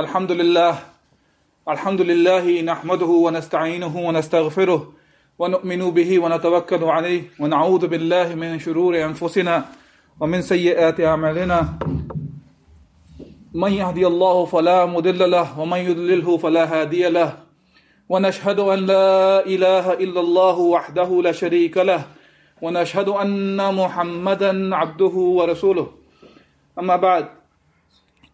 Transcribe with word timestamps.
الحمد 0.00 0.32
لله 0.32 0.74
الحمد 1.68 2.00
لله 2.00 2.60
نحمده 2.60 3.06
ونستعينه 3.06 3.94
ونستغفره 4.06 4.92
ونؤمن 5.38 5.90
به 5.90 6.10
ونتوكل 6.18 6.84
عليه 6.84 7.22
ونعوذ 7.40 7.86
بالله 7.86 8.34
من 8.34 8.58
شرور 8.58 8.96
أنفسنا 9.04 9.64
ومن 10.20 10.42
سيئات 10.42 11.00
أعمالنا. 11.00 11.58
من 13.54 13.72
يهدي 13.72 14.06
الله 14.06 14.44
فلا 14.44 14.86
مضل 14.86 15.30
له 15.30 15.60
ومن 15.60 15.78
يضلله 15.78 16.36
فلا 16.36 16.64
هادي 16.64 17.08
له. 17.08 17.30
ونشهد 18.08 18.58
أن 18.58 18.78
لا 18.78 19.44
إله 19.46 19.92
إلا 19.92 20.20
الله 20.20 20.56
وحده 20.58 21.22
لا 21.22 21.32
شريك 21.32 21.76
له. 21.76 22.04
ونشهد 22.62 23.08
أن 23.08 23.74
محمدا 23.74 24.76
عبده 24.76 25.14
ورسوله. 25.38 25.86
أما 26.78 26.96
بعد 26.96 27.39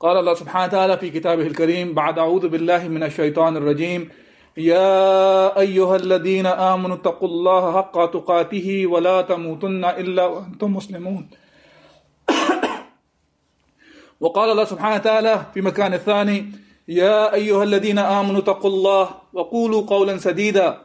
قال 0.01 0.17
الله 0.17 0.35
سبحانه 0.35 0.65
وتعالى 0.65 0.99
في 0.99 1.11
كتابه 1.11 1.47
الكريم 1.47 1.95
بعد 1.95 2.19
أعوذ 2.19 2.49
بالله 2.49 2.89
من 2.89 3.03
الشيطان 3.03 3.57
الرجيم. 3.57 4.11
يا 4.57 5.61
أيها 5.61 5.97
الذين 5.97 6.47
آمنوا 6.47 6.97
اتقوا 6.97 7.29
الله 7.29 7.77
حق 7.77 8.11
تقاته 8.11 8.87
ولا 8.87 9.23
تموتن 9.23 9.85
إلا 9.85 10.25
وأنتم 10.27 10.73
مسلمون. 10.77 11.29
وقال 14.21 14.51
الله 14.51 14.65
سبحانه 14.65 14.95
وتعالى 14.95 15.35
في 15.55 15.61
مكان 15.61 15.95
الثاني 15.95 16.53
يا 16.89 17.35
أيها 17.35 17.65
الذين 17.65 17.99
آمنوا 17.99 18.41
اتقوا 18.41 18.71
الله 18.71 19.05
وقولوا 19.33 19.83
قولا 19.87 20.19
سديدا. 20.19 20.79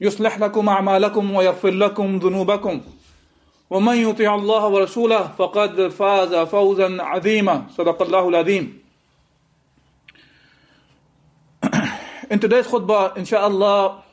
يصلح 0.00 0.38
لكم 0.38 0.68
أعمالكم 0.68 1.34
ويغفر 1.34 1.70
لكم 1.70 2.18
ذنوبكم. 2.18 2.80
ومن 3.73 3.97
يطع 3.97 4.35
الله 4.35 4.67
ورسوله 4.67 5.27
فقد 5.37 5.87
فاز 5.87 6.35
فوزا 6.35 7.01
عظيما 7.01 7.65
صدق 7.77 8.01
الله 8.01 8.29
العظيم 8.29 8.79
In 12.31 12.39
today's 12.39 12.67
khutbah, 12.67 13.17
inshallah, 13.17 14.03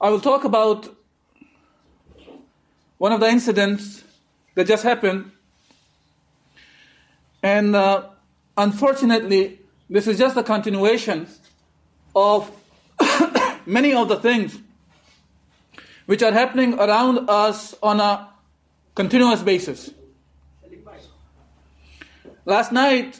I 0.00 0.10
will 0.10 0.20
talk 0.20 0.44
about 0.44 0.88
one 2.98 3.12
of 3.12 3.20
the 3.20 3.28
incidents 3.28 4.02
that 4.56 4.66
just 4.66 4.82
happened 4.82 5.30
And 7.42 7.74
uh, 7.74 8.08
unfortunately, 8.56 9.60
this 9.88 10.06
is 10.06 10.18
just 10.18 10.36
a 10.36 10.42
continuation 10.42 11.26
of 12.14 12.50
many 13.66 13.94
of 13.94 14.08
the 14.08 14.16
things 14.16 14.58
which 16.05 16.21
are 16.21 16.31
happening 16.31 16.73
around 16.79 17.29
us 17.29 17.75
on 17.81 17.99
a 17.99 18.29
continuous 18.93 19.41
basis. 19.41 19.91
Last 22.45 22.71
night, 22.71 23.19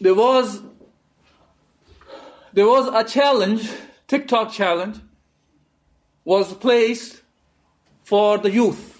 there 0.00 0.14
was 0.14 0.62
there 2.52 2.66
was 2.66 2.88
a 2.88 3.04
challenge, 3.04 3.68
TikTok 4.08 4.52
challenge, 4.52 4.98
was 6.24 6.52
placed 6.54 7.22
for 8.02 8.38
the 8.38 8.50
youth 8.50 8.90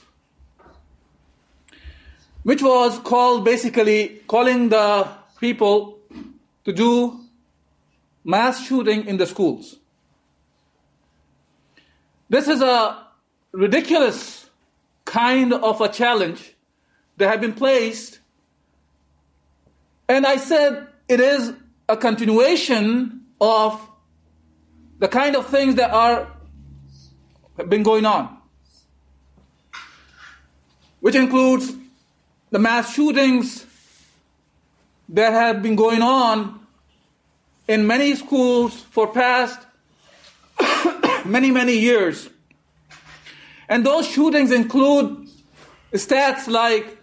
which 2.42 2.62
was 2.62 2.98
called 3.00 3.44
basically 3.44 4.20
calling 4.26 4.68
the 4.68 5.08
people 5.40 5.98
to 6.64 6.72
do 6.72 7.20
mass 8.24 8.64
shooting 8.64 9.06
in 9.06 9.16
the 9.16 9.26
schools. 9.26 9.76
This 12.30 12.46
is 12.46 12.62
a 12.62 13.06
ridiculous 13.50 14.48
kind 15.04 15.52
of 15.52 15.80
a 15.80 15.88
challenge 15.88 16.54
that 17.16 17.28
had 17.28 17.40
been 17.40 17.54
placed. 17.54 18.20
And 20.08 20.24
I 20.24 20.36
said 20.36 20.86
it 21.08 21.18
is 21.18 21.52
a 21.88 21.96
continuation 21.96 23.26
of 23.40 23.80
the 25.00 25.08
kind 25.08 25.34
of 25.34 25.48
things 25.48 25.74
that 25.74 25.90
are 25.90 26.30
have 27.56 27.68
been 27.68 27.82
going 27.82 28.06
on, 28.06 28.38
which 31.00 31.16
includes 31.16 31.74
the 32.50 32.60
mass 32.60 32.94
shootings 32.94 33.66
that 35.08 35.32
have 35.32 35.62
been 35.62 35.74
going 35.74 36.00
on 36.00 36.64
in 37.66 37.88
many 37.88 38.14
schools 38.14 38.80
for 38.80 39.08
past 39.08 39.66
many 41.24 41.50
many 41.50 41.76
years 41.78 42.28
and 43.68 43.84
those 43.84 44.06
shootings 44.06 44.50
include 44.50 45.28
stats 45.92 46.48
like 46.48 46.98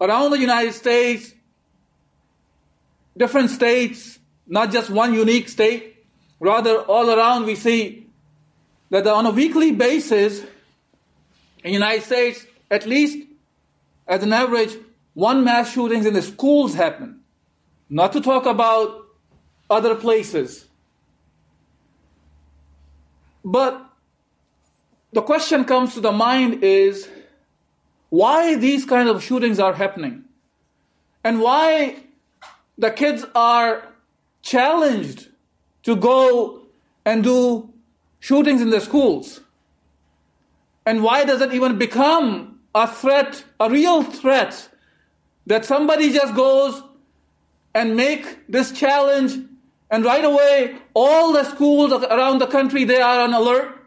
around 0.00 0.30
the 0.30 0.38
united 0.38 0.72
states 0.72 1.32
different 3.16 3.50
states 3.50 4.18
not 4.46 4.70
just 4.70 4.90
one 4.90 5.14
unique 5.14 5.48
state 5.48 6.04
rather 6.40 6.78
all 6.82 7.10
around 7.10 7.44
we 7.44 7.54
see 7.54 8.06
that 8.90 9.06
on 9.06 9.26
a 9.26 9.30
weekly 9.30 9.72
basis 9.72 10.40
in 10.40 10.48
the 11.64 11.70
united 11.72 12.02
states 12.02 12.46
at 12.70 12.86
least 12.86 13.18
as 14.06 14.22
an 14.22 14.32
average, 14.32 14.76
one 15.14 15.44
mass 15.44 15.72
shootings 15.72 16.06
in 16.06 16.14
the 16.14 16.22
schools 16.22 16.74
happen. 16.74 17.20
Not 17.88 18.12
to 18.12 18.20
talk 18.20 18.46
about 18.46 19.06
other 19.70 19.94
places. 19.94 20.66
But 23.44 23.84
the 25.12 25.22
question 25.22 25.64
comes 25.64 25.94
to 25.94 26.00
the 26.00 26.12
mind 26.12 26.64
is 26.64 27.08
why 28.08 28.56
these 28.56 28.84
kind 28.84 29.08
of 29.08 29.22
shootings 29.22 29.60
are 29.60 29.74
happening? 29.74 30.24
And 31.22 31.40
why 31.40 32.04
the 32.78 32.90
kids 32.90 33.24
are 33.34 33.88
challenged 34.42 35.28
to 35.82 35.94
go 35.96 36.66
and 37.04 37.22
do 37.22 37.72
shootings 38.20 38.62
in 38.62 38.70
the 38.70 38.80
schools? 38.80 39.40
And 40.86 41.02
why 41.02 41.24
does 41.24 41.40
it 41.40 41.52
even 41.52 41.78
become 41.78 42.60
a 42.74 42.86
threat, 42.86 43.44
a 43.60 43.70
real 43.70 44.02
threat, 44.02 44.68
that 45.46 45.64
somebody 45.64 46.12
just 46.12 46.34
goes 46.34 46.82
and 47.74 47.96
make 47.96 48.46
this 48.48 48.72
challenge 48.72 49.38
and 49.94 50.04
right 50.04 50.24
away 50.24 50.76
all 50.92 51.32
the 51.32 51.44
schools 51.44 51.92
around 51.92 52.40
the 52.40 52.48
country 52.48 52.82
they 52.82 53.00
are 53.00 53.20
on 53.20 53.32
alert. 53.32 53.78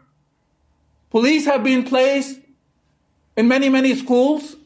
Police 1.10 1.44
have 1.44 1.62
been 1.62 1.84
placed 1.84 2.40
in 3.36 3.46
many 3.46 3.68
many 3.68 3.94
schools 3.94 4.56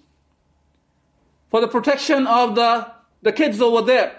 for 1.51 1.61
the 1.61 1.67
protection 1.67 2.29
of 2.29 2.55
the, 2.55 2.87
the 3.23 3.33
kids 3.33 3.61
over 3.61 3.83
there. 3.83 4.17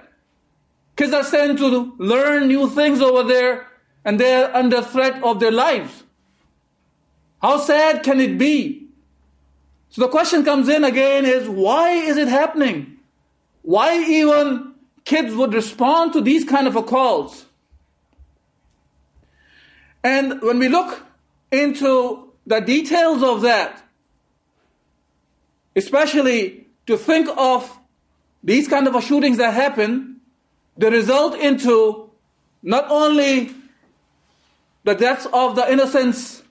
Kids 0.97 1.13
are 1.13 1.23
sent 1.23 1.59
to 1.59 1.95
learn 1.97 2.49
new 2.49 2.69
things 2.69 2.99
over 2.99 3.23
there 3.23 3.67
and 4.03 4.19
they're 4.19 4.53
under 4.53 4.81
threat 4.81 5.23
of 5.23 5.39
their 5.39 5.51
lives. 5.51 6.03
How 7.41 7.57
sad 7.57 8.03
can 8.03 8.19
it 8.19 8.37
be? 8.37 8.87
So 9.91 10.01
the 10.01 10.09
question 10.09 10.43
comes 10.43 10.67
in 10.67 10.83
again 10.83 11.25
is 11.25 11.47
why 11.47 11.91
is 11.91 12.17
it 12.17 12.27
happening? 12.27 12.97
Why 13.61 13.97
even 14.03 14.72
kids 15.05 15.33
would 15.33 15.53
respond 15.53 16.13
to 16.13 16.21
these 16.21 16.43
kind 16.43 16.67
of 16.67 16.85
calls? 16.85 17.45
And 20.03 20.41
when 20.41 20.59
we 20.59 20.67
look 20.67 21.05
into 21.51 22.33
the 22.45 22.59
details 22.59 23.23
of 23.23 23.41
that, 23.41 23.81
especially 25.75 26.67
to 26.87 26.97
think 26.97 27.29
of 27.37 27.79
these 28.43 28.67
kind 28.67 28.87
of 28.87 29.03
shootings 29.03 29.37
that 29.37 29.53
happen, 29.53 30.17
they 30.77 30.89
result 30.89 31.35
into 31.35 32.09
not 32.61 32.85
only 32.89 33.53
the 34.83 34.93
deaths 34.93 35.27
of 35.31 35.55
the 35.55 35.71
innocents 35.71 36.43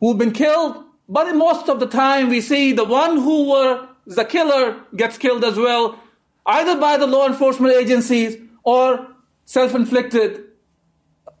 who've 0.00 0.18
been 0.18 0.32
killed, 0.32 0.84
but 1.08 1.34
most 1.34 1.68
of 1.68 1.80
the 1.80 1.86
time, 1.86 2.28
we 2.28 2.40
see 2.40 2.72
the 2.72 2.84
one 2.84 3.16
who 3.16 3.44
was 3.44 3.88
the 4.06 4.24
killer 4.24 4.80
gets 4.94 5.16
killed 5.16 5.44
as 5.44 5.56
well, 5.56 5.98
either 6.46 6.80
by 6.80 6.96
the 6.96 7.06
law 7.06 7.26
enforcement 7.26 7.74
agencies 7.74 8.36
or 8.62 9.08
self 9.44 9.74
inflicted 9.74 10.44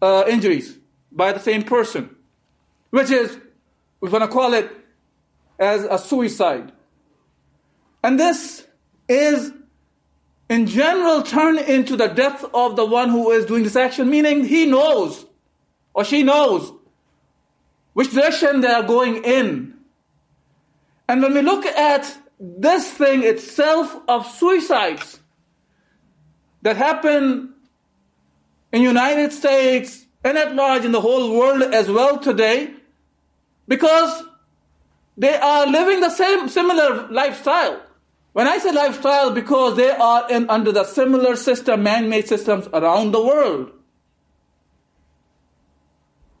uh, 0.02 0.24
injuries 0.28 0.76
by 1.12 1.32
the 1.32 1.40
same 1.40 1.62
person, 1.62 2.14
which 2.90 3.10
is, 3.10 3.38
we're 4.00 4.10
going 4.10 4.22
to 4.22 4.28
call 4.28 4.52
it 4.52 4.70
as 5.58 5.84
a 5.84 5.98
suicide. 5.98 6.72
And 8.02 8.20
this 8.20 8.66
is 9.08 9.52
in 10.48 10.66
general 10.66 11.22
turn 11.22 11.58
into 11.58 11.96
the 11.96 12.08
death 12.08 12.44
of 12.54 12.76
the 12.76 12.84
one 12.84 13.08
who 13.08 13.30
is 13.30 13.46
doing 13.46 13.64
this 13.64 13.76
action, 13.76 14.10
meaning 14.10 14.44
he 14.44 14.66
knows 14.66 15.26
or 15.94 16.04
she 16.04 16.22
knows 16.22 16.72
which 17.94 18.12
direction 18.12 18.60
they 18.60 18.68
are 18.68 18.82
going 18.82 19.24
in. 19.24 19.74
And 21.08 21.22
when 21.22 21.34
we 21.34 21.40
look 21.40 21.64
at 21.64 22.16
this 22.38 22.90
thing 22.90 23.22
itself 23.22 23.96
of 24.08 24.26
suicides 24.26 25.20
that 26.62 26.76
happen 26.76 27.54
in 28.72 28.82
United 28.82 29.32
States 29.32 30.04
and 30.22 30.36
at 30.36 30.54
large 30.54 30.84
in 30.84 30.92
the 30.92 31.00
whole 31.00 31.38
world 31.38 31.62
as 31.62 31.88
well 31.88 32.18
today, 32.18 32.70
because 33.68 34.24
they 35.16 35.34
are 35.34 35.66
living 35.66 36.00
the 36.00 36.10
same 36.10 36.48
similar 36.48 37.08
lifestyle. 37.08 37.80
When 38.32 38.46
I 38.46 38.58
say 38.58 38.70
lifestyle, 38.72 39.30
because 39.30 39.76
they 39.76 39.90
are 39.90 40.30
in, 40.30 40.50
under 40.50 40.72
the 40.72 40.84
similar 40.84 41.36
system, 41.36 41.82
man-made 41.84 42.28
systems 42.28 42.68
around 42.74 43.12
the 43.12 43.22
world. 43.24 43.70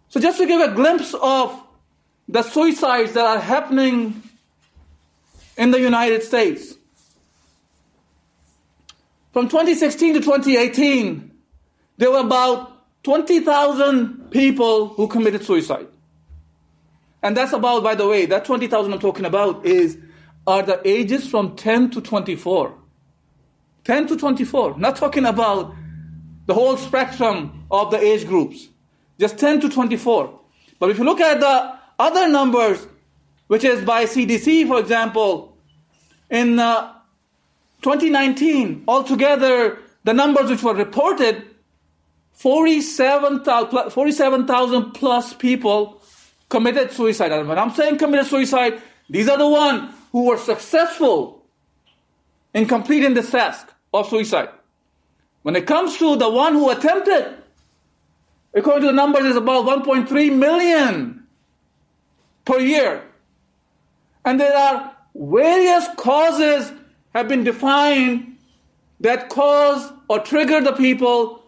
So 0.08 0.20
just 0.20 0.38
to 0.38 0.46
give 0.46 0.60
a 0.60 0.74
glimpse 0.74 1.14
of 1.14 1.58
the 2.28 2.42
suicides 2.42 3.12
that 3.12 3.24
are 3.24 3.40
happening 3.40 4.22
in 5.56 5.70
the 5.70 5.80
United 5.80 6.22
States. 6.22 6.74
From 9.32 9.48
2016 9.48 10.14
to 10.14 10.20
2018, 10.20 11.30
there 11.98 12.10
were 12.10 12.20
about 12.20 13.02
20,000 13.02 14.30
people 14.30 14.88
who 14.88 15.08
committed 15.08 15.44
suicide. 15.44 15.86
And 17.22 17.36
that's 17.36 17.52
about, 17.52 17.82
by 17.82 17.94
the 17.94 18.06
way, 18.06 18.26
that 18.26 18.44
20,000 18.44 18.92
I'm 18.92 18.98
talking 18.98 19.24
about 19.24 19.64
is 19.64 19.98
are 20.46 20.62
the 20.62 20.80
ages 20.88 21.28
from 21.28 21.56
10 21.56 21.90
to 21.90 22.00
24. 22.00 22.74
10 23.84 24.06
to 24.08 24.16
24. 24.16 24.78
Not 24.78 24.96
talking 24.96 25.26
about 25.26 25.74
the 26.46 26.54
whole 26.54 26.76
spectrum 26.76 27.66
of 27.70 27.90
the 27.90 27.98
age 27.98 28.26
groups. 28.26 28.68
Just 29.18 29.38
10 29.38 29.60
to 29.62 29.68
24. 29.68 30.40
But 30.78 30.90
if 30.90 30.98
you 30.98 31.04
look 31.04 31.20
at 31.20 31.40
the 31.40 31.78
other 31.98 32.28
numbers, 32.28 32.86
which 33.46 33.64
is 33.64 33.84
by 33.84 34.04
CDC, 34.04 34.66
for 34.66 34.78
example, 34.80 35.56
in 36.30 36.58
uh, 36.58 36.92
2019, 37.82 38.84
altogether, 38.88 39.78
the 40.04 40.12
numbers 40.12 40.50
which 40.50 40.62
were 40.62 40.74
reported 40.74 41.44
47,000 42.32 43.90
47, 43.90 44.90
plus 44.92 45.34
people 45.34 46.02
committed 46.48 46.92
suicide. 46.92 47.32
And 47.32 47.48
when 47.48 47.58
I'm 47.58 47.72
saying 47.72 47.98
committed 47.98 48.26
suicide, 48.26 48.80
these 49.08 49.28
are 49.28 49.38
the 49.38 49.48
ones 49.48 49.94
who 50.12 50.26
were 50.26 50.38
successful 50.38 51.44
in 52.52 52.66
completing 52.66 53.14
the 53.14 53.22
task 53.22 53.72
of 53.92 54.08
suicide. 54.08 54.50
When 55.42 55.56
it 55.56 55.66
comes 55.66 55.96
to 55.98 56.16
the 56.16 56.28
one 56.28 56.54
who 56.54 56.70
attempted, 56.70 57.36
according 58.52 58.82
to 58.82 58.86
the 58.88 58.92
numbers, 58.92 59.26
is 59.26 59.36
about 59.36 59.64
1.3 59.64 60.36
million 60.36 61.26
per 62.44 62.58
year. 62.58 63.05
And 64.26 64.40
there 64.40 64.56
are 64.56 64.92
various 65.14 65.86
causes 65.96 66.72
have 67.14 67.28
been 67.28 67.44
defined 67.44 68.36
that 69.00 69.28
cause 69.28 69.92
or 70.08 70.18
trigger 70.18 70.60
the 70.60 70.72
people 70.72 71.44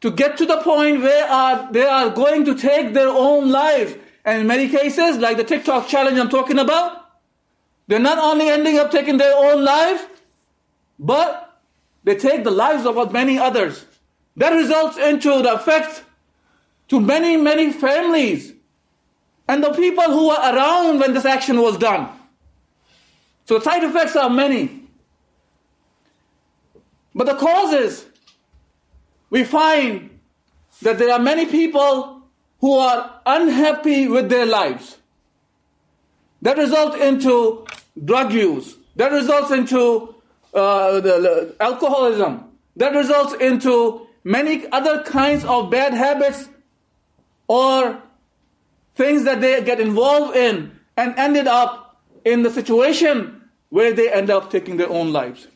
to 0.00 0.10
get 0.10 0.36
to 0.38 0.44
the 0.44 0.56
point 0.58 1.00
where 1.00 1.26
are, 1.30 1.72
they 1.72 1.86
are 1.86 2.10
going 2.10 2.44
to 2.44 2.56
take 2.56 2.92
their 2.92 3.08
own 3.08 3.50
life. 3.50 3.96
And 4.24 4.40
in 4.40 4.46
many 4.48 4.68
cases, 4.68 5.18
like 5.18 5.36
the 5.36 5.44
TikTok 5.44 5.86
challenge 5.86 6.18
I'm 6.18 6.28
talking 6.28 6.58
about, 6.58 7.08
they're 7.86 8.00
not 8.00 8.18
only 8.18 8.48
ending 8.48 8.78
up 8.78 8.90
taking 8.90 9.18
their 9.18 9.34
own 9.36 9.64
life, 9.64 10.08
but 10.98 11.60
they 12.02 12.16
take 12.16 12.42
the 12.42 12.50
lives 12.50 12.84
of 12.84 13.12
many 13.12 13.38
others. 13.38 13.86
That 14.36 14.50
results 14.50 14.96
into 14.96 15.40
the 15.42 15.54
effect 15.54 16.04
to 16.88 17.00
many, 17.00 17.36
many 17.36 17.72
families 17.72 18.54
and 19.52 19.62
the 19.62 19.72
people 19.72 20.04
who 20.04 20.28
were 20.28 20.42
around 20.54 20.98
when 20.98 21.12
this 21.12 21.26
action 21.26 21.60
was 21.60 21.76
done. 21.76 22.08
So 23.44 23.60
side 23.60 23.84
effects 23.84 24.16
are 24.16 24.30
many. 24.30 24.84
But 27.14 27.26
the 27.26 27.34
causes 27.34 28.06
we 29.28 29.44
find 29.44 30.08
that 30.80 30.98
there 30.98 31.12
are 31.12 31.18
many 31.18 31.44
people 31.44 32.22
who 32.60 32.78
are 32.78 33.20
unhappy 33.26 34.08
with 34.08 34.30
their 34.30 34.46
lives. 34.46 34.96
That 36.40 36.56
results 36.56 36.96
into 36.96 37.66
drug 38.02 38.32
use. 38.32 38.76
That 38.96 39.12
results 39.12 39.50
into 39.50 40.14
uh, 40.54 40.94
the, 40.94 41.00
the 41.00 41.56
alcoholism. 41.60 42.44
That 42.76 42.94
results 42.94 43.34
into 43.34 44.06
many 44.24 44.66
other 44.68 45.02
kinds 45.02 45.44
of 45.44 45.70
bad 45.70 45.92
habits 45.92 46.48
or 47.48 48.02
things 48.94 49.24
that 49.24 49.40
they 49.40 49.62
get 49.62 49.80
involved 49.80 50.36
in 50.36 50.78
and 50.96 51.14
ended 51.18 51.46
up 51.46 52.00
in 52.24 52.42
the 52.42 52.50
situation 52.50 53.42
where 53.70 53.92
they 53.92 54.12
end 54.12 54.30
up 54.30 54.50
taking 54.50 54.76
their 54.76 54.90
own 54.90 55.12
lives. 55.12 55.48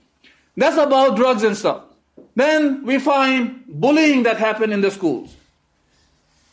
That's 0.57 0.79
about 0.79 1.17
drugs 1.17 1.43
and 1.43 1.57
stuff. 1.57 1.85
Then 2.35 2.85
we 2.85 2.99
find 2.99 3.65
bullying 3.67 4.23
that 4.25 4.39
happened 4.39 4.73
in 4.73 4.81
the 4.81 4.91
schools. 4.91 5.35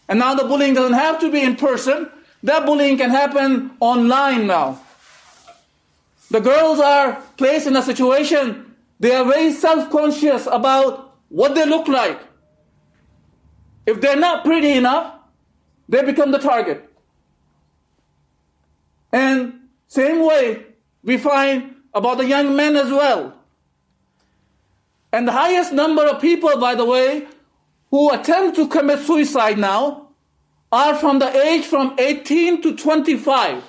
And 0.10 0.20
now 0.20 0.36
the 0.36 0.44
bullying 0.44 0.74
doesn't 0.74 0.94
have 0.94 1.20
to 1.22 1.32
be 1.32 1.42
in 1.42 1.56
person. 1.56 2.10
That 2.44 2.66
bullying 2.66 2.98
can 2.98 3.10
happen 3.10 3.72
online 3.80 4.48
now. 4.48 4.82
The 6.30 6.42
girls 6.42 6.80
are 6.80 7.22
placed 7.38 7.68
in 7.68 7.76
a 7.76 7.82
situation, 7.82 8.76
they 9.00 9.14
are 9.14 9.26
very 9.26 9.52
self-conscious 9.52 10.48
about 10.48 11.16
what 11.30 11.56
they 11.56 11.66
look 11.66 11.88
like. 11.88 12.20
If 13.86 14.02
they're 14.02 14.16
not 14.16 14.44
pretty 14.44 14.72
enough, 14.72 15.13
they 15.88 16.04
become 16.04 16.32
the 16.32 16.40
target. 16.40 16.90
And 19.12 19.60
same 19.88 20.26
way 20.26 20.66
we 21.04 21.18
find 21.18 21.76
about 21.94 22.18
the 22.18 22.26
young 22.26 22.56
men 22.56 22.76
as 22.76 22.90
well. 22.90 23.34
And 25.12 25.28
the 25.28 25.32
highest 25.32 25.72
number 25.72 26.08
of 26.08 26.20
people, 26.20 26.58
by 26.60 26.74
the 26.74 26.86
way, 26.86 27.28
who 27.92 28.12
attempt 28.12 28.56
to 28.56 28.68
commit 28.68 29.00
suicide 29.00 29.60
now 29.60 30.10
are 30.72 30.96
from 30.96 31.20
the 31.20 31.30
age 31.46 31.66
from 31.66 31.96
18 32.00 32.64
to 32.64 32.76
25. 32.76 33.64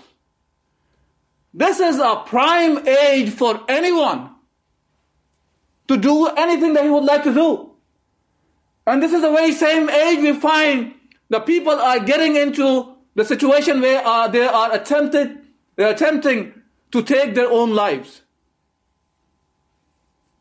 This 1.52 1.78
is 1.78 1.98
a 1.98 2.22
prime 2.24 2.88
age 2.88 3.28
for 3.28 3.62
anyone 3.68 4.30
to 5.88 5.98
do 5.98 6.26
anything 6.28 6.72
that 6.72 6.84
he 6.84 6.90
would 6.90 7.04
like 7.04 7.24
to 7.24 7.34
do. 7.34 7.70
And 8.86 9.02
this 9.02 9.12
is 9.12 9.20
the 9.20 9.30
very 9.30 9.52
same 9.52 9.90
age 9.90 10.20
we 10.20 10.32
find 10.32 10.94
the 11.29 11.39
people 11.39 11.73
are 11.73 11.99
getting 11.99 12.35
into 12.35 12.95
the 13.15 13.25
situation 13.25 13.81
where 13.81 14.05
uh, 14.05 14.27
they 14.27 14.45
are 14.45 14.73
attempted, 14.73 15.39
they're 15.75 15.91
attempting 15.91 16.53
to 16.91 17.03
take 17.03 17.35
their 17.35 17.49
own 17.49 17.73
lives. 17.73 18.21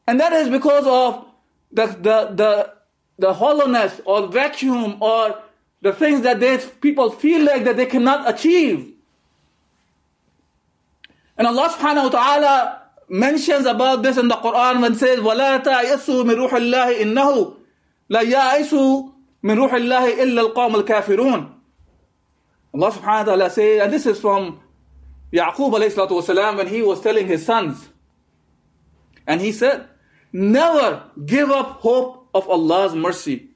And 0.06 0.18
that 0.20 0.32
is 0.32 0.48
because 0.48 0.86
of 0.86 1.26
the, 1.70 1.86
the, 1.86 2.32
the, 2.34 2.72
the 3.18 3.34
hollowness 3.34 4.00
or 4.04 4.28
vacuum 4.28 5.02
or 5.02 5.38
the 5.82 5.92
things 5.92 6.22
that 6.22 6.40
they, 6.40 6.58
people 6.80 7.10
feel 7.10 7.44
like 7.44 7.64
that 7.64 7.76
they 7.76 7.86
cannot 7.86 8.28
achieve. 8.28 8.94
And 11.36 11.46
Allah 11.46 11.68
subhanahu 11.68 12.04
wa 12.04 12.08
ta'ala 12.08 12.82
mentions 13.08 13.66
about 13.66 14.02
this 14.02 14.16
in 14.16 14.28
the 14.28 14.36
Quran 14.36 14.82
when 14.82 14.92
it 14.94 14.98
says, 14.98 15.20
وَلَا 15.20 15.62
تَعْيَسُوا 15.62 16.24
مِنْ 16.24 16.48
رُوحِ 16.48 16.50
اللَّهِ 16.50 17.00
إِنَّهُ 17.00 17.56
لَا 18.10 18.22
يَعِسُوا 18.22 19.11
من 19.43 19.57
روح 19.57 19.73
الله 19.73 20.23
إلا 20.23 20.53
القوم 20.53 20.75
الكافرون. 20.75 21.53
Allah 22.75 22.91
subhanahu 22.91 23.37
wa 23.37 23.49
ta'ala 23.49 23.83
and 23.83 23.93
this 23.93 24.05
is 24.05 24.19
from 24.19 24.59
Yaqub 25.31 25.73
عليه 25.73 25.93
salatu 25.93 26.57
when 26.57 26.67
he 26.67 26.81
was 26.81 27.01
telling 27.01 27.27
his 27.27 27.45
sons. 27.45 27.89
And 29.27 29.41
he 29.41 29.51
said, 29.51 29.87
never 30.31 31.03
give 31.25 31.51
up 31.51 31.81
hope 31.81 32.29
of 32.33 32.49
Allah's 32.49 32.95
mercy. 32.95 33.49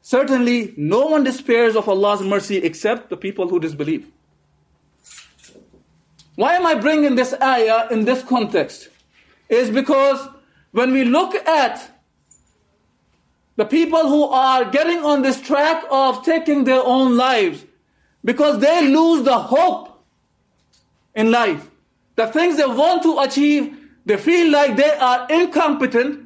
Certainly, 0.00 0.74
no 0.76 1.06
one 1.06 1.24
despairs 1.24 1.76
of 1.76 1.88
Allah's 1.88 2.20
mercy 2.22 2.56
except 2.58 3.08
the 3.08 3.16
people 3.16 3.48
who 3.48 3.58
disbelieve. 3.58 4.10
Why 6.34 6.54
am 6.54 6.66
I 6.66 6.74
bringing 6.74 7.14
this 7.14 7.32
ayah 7.40 7.88
in 7.90 8.04
this 8.04 8.22
context? 8.22 8.88
Is 9.48 9.70
because 9.70 10.28
when 10.72 10.92
we 10.92 11.04
look 11.04 11.34
at 11.46 11.93
the 13.56 13.64
people 13.64 14.08
who 14.08 14.24
are 14.24 14.64
getting 14.70 14.98
on 15.04 15.22
this 15.22 15.40
track 15.40 15.84
of 15.90 16.24
taking 16.24 16.64
their 16.64 16.82
own 16.82 17.16
lives, 17.16 17.64
because 18.24 18.58
they 18.58 18.88
lose 18.88 19.22
the 19.24 19.38
hope 19.38 20.04
in 21.14 21.30
life, 21.30 21.70
the 22.16 22.26
things 22.26 22.56
they 22.56 22.66
want 22.66 23.02
to 23.02 23.18
achieve, 23.20 23.76
they 24.06 24.16
feel 24.16 24.50
like 24.50 24.76
they 24.76 24.90
are 24.90 25.26
incompetent, 25.30 26.20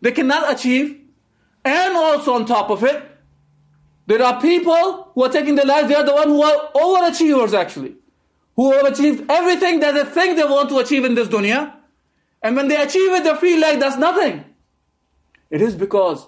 they 0.00 0.12
cannot 0.12 0.52
achieve, 0.52 1.00
and 1.64 1.94
also 1.94 2.34
on 2.34 2.46
top 2.46 2.70
of 2.70 2.82
it, 2.82 3.02
there 4.06 4.22
are 4.22 4.40
people 4.40 5.10
who 5.14 5.24
are 5.24 5.28
taking 5.28 5.54
their 5.54 5.64
lives, 5.64 5.88
they 5.88 5.94
are 5.94 6.04
the 6.04 6.14
ones 6.14 6.26
who 6.26 6.42
are 6.42 6.72
overachievers 6.74 7.54
actually, 7.54 7.94
who 8.56 8.72
have 8.72 8.86
achieved 8.86 9.30
everything 9.30 9.80
that 9.80 9.92
they 9.94 10.04
think 10.04 10.36
they 10.36 10.44
want 10.44 10.68
to 10.68 10.78
achieve 10.78 11.04
in 11.04 11.14
this 11.14 11.28
dunya, 11.28 11.72
And 12.42 12.56
when 12.56 12.68
they 12.68 12.76
achieve 12.76 13.12
it, 13.12 13.24
they 13.24 13.34
feel 13.36 13.60
like 13.60 13.78
that's 13.78 13.96
nothing. 13.96 14.44
It 15.48 15.62
is 15.62 15.74
because 15.76 16.26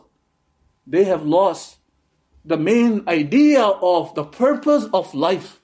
they 0.87 1.05
have 1.05 1.25
lost 1.25 1.79
the 2.45 2.57
main 2.57 3.09
idea 3.09 3.63
of 3.63 4.15
the 4.15 4.25
purpose 4.25 4.87
of 4.93 5.15
life. 5.15 5.61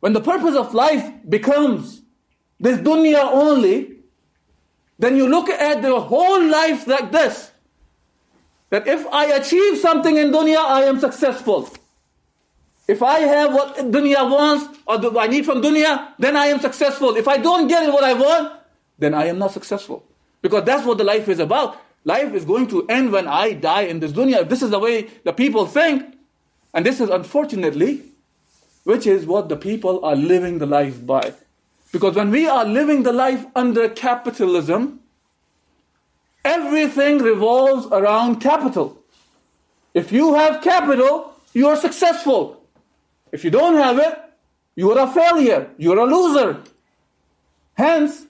When 0.00 0.12
the 0.12 0.20
purpose 0.20 0.54
of 0.54 0.74
life 0.74 1.10
becomes 1.28 2.02
this 2.60 2.78
dunya 2.78 3.24
only, 3.24 3.96
then 4.98 5.16
you 5.16 5.28
look 5.28 5.48
at 5.48 5.82
the 5.82 6.00
whole 6.00 6.44
life 6.44 6.86
like 6.86 7.10
this. 7.10 7.50
That 8.70 8.86
if 8.86 9.06
I 9.08 9.26
achieve 9.26 9.78
something 9.78 10.16
in 10.16 10.30
dunya, 10.30 10.58
I 10.58 10.84
am 10.84 11.00
successful. 11.00 11.68
If 12.86 13.02
I 13.02 13.20
have 13.20 13.52
what 13.54 13.76
dunya 13.76 14.28
wants 14.28 14.78
or 14.86 15.18
I 15.18 15.26
need 15.26 15.46
from 15.46 15.62
dunya, 15.62 16.12
then 16.18 16.36
I 16.36 16.46
am 16.46 16.60
successful. 16.60 17.16
If 17.16 17.26
I 17.26 17.38
don't 17.38 17.66
get 17.66 17.90
what 17.92 18.04
I 18.04 18.12
want, 18.12 18.52
then 18.98 19.14
I 19.14 19.26
am 19.26 19.38
not 19.38 19.52
successful. 19.52 20.04
Because 20.42 20.64
that's 20.64 20.84
what 20.84 20.98
the 20.98 21.04
life 21.04 21.28
is 21.28 21.38
about. 21.38 21.80
Life 22.04 22.34
is 22.34 22.44
going 22.44 22.68
to 22.68 22.86
end 22.88 23.12
when 23.12 23.26
I 23.26 23.54
die 23.54 23.82
in 23.82 24.00
this 24.00 24.12
dunya. 24.12 24.46
This 24.48 24.62
is 24.62 24.70
the 24.70 24.78
way 24.78 25.08
the 25.24 25.32
people 25.32 25.66
think, 25.66 26.14
and 26.74 26.84
this 26.84 27.00
is 27.00 27.08
unfortunately, 27.08 28.02
which 28.84 29.06
is 29.06 29.24
what 29.24 29.48
the 29.48 29.56
people 29.56 30.04
are 30.04 30.14
living 30.14 30.58
the 30.58 30.66
life 30.66 31.04
by. 31.06 31.32
Because 31.92 32.16
when 32.16 32.30
we 32.30 32.46
are 32.46 32.64
living 32.64 33.04
the 33.04 33.12
life 33.12 33.46
under 33.56 33.88
capitalism, 33.88 35.00
everything 36.44 37.18
revolves 37.18 37.86
around 37.86 38.40
capital. 38.40 38.98
If 39.94 40.12
you 40.12 40.34
have 40.34 40.62
capital, 40.62 41.32
you 41.54 41.68
are 41.68 41.76
successful. 41.76 42.60
If 43.32 43.44
you 43.44 43.50
don't 43.50 43.76
have 43.76 43.98
it, 43.98 44.18
you 44.76 44.90
are 44.90 45.08
a 45.08 45.10
failure, 45.10 45.70
you're 45.78 45.98
a 45.98 46.04
loser. 46.04 46.60
Hence, 47.74 48.26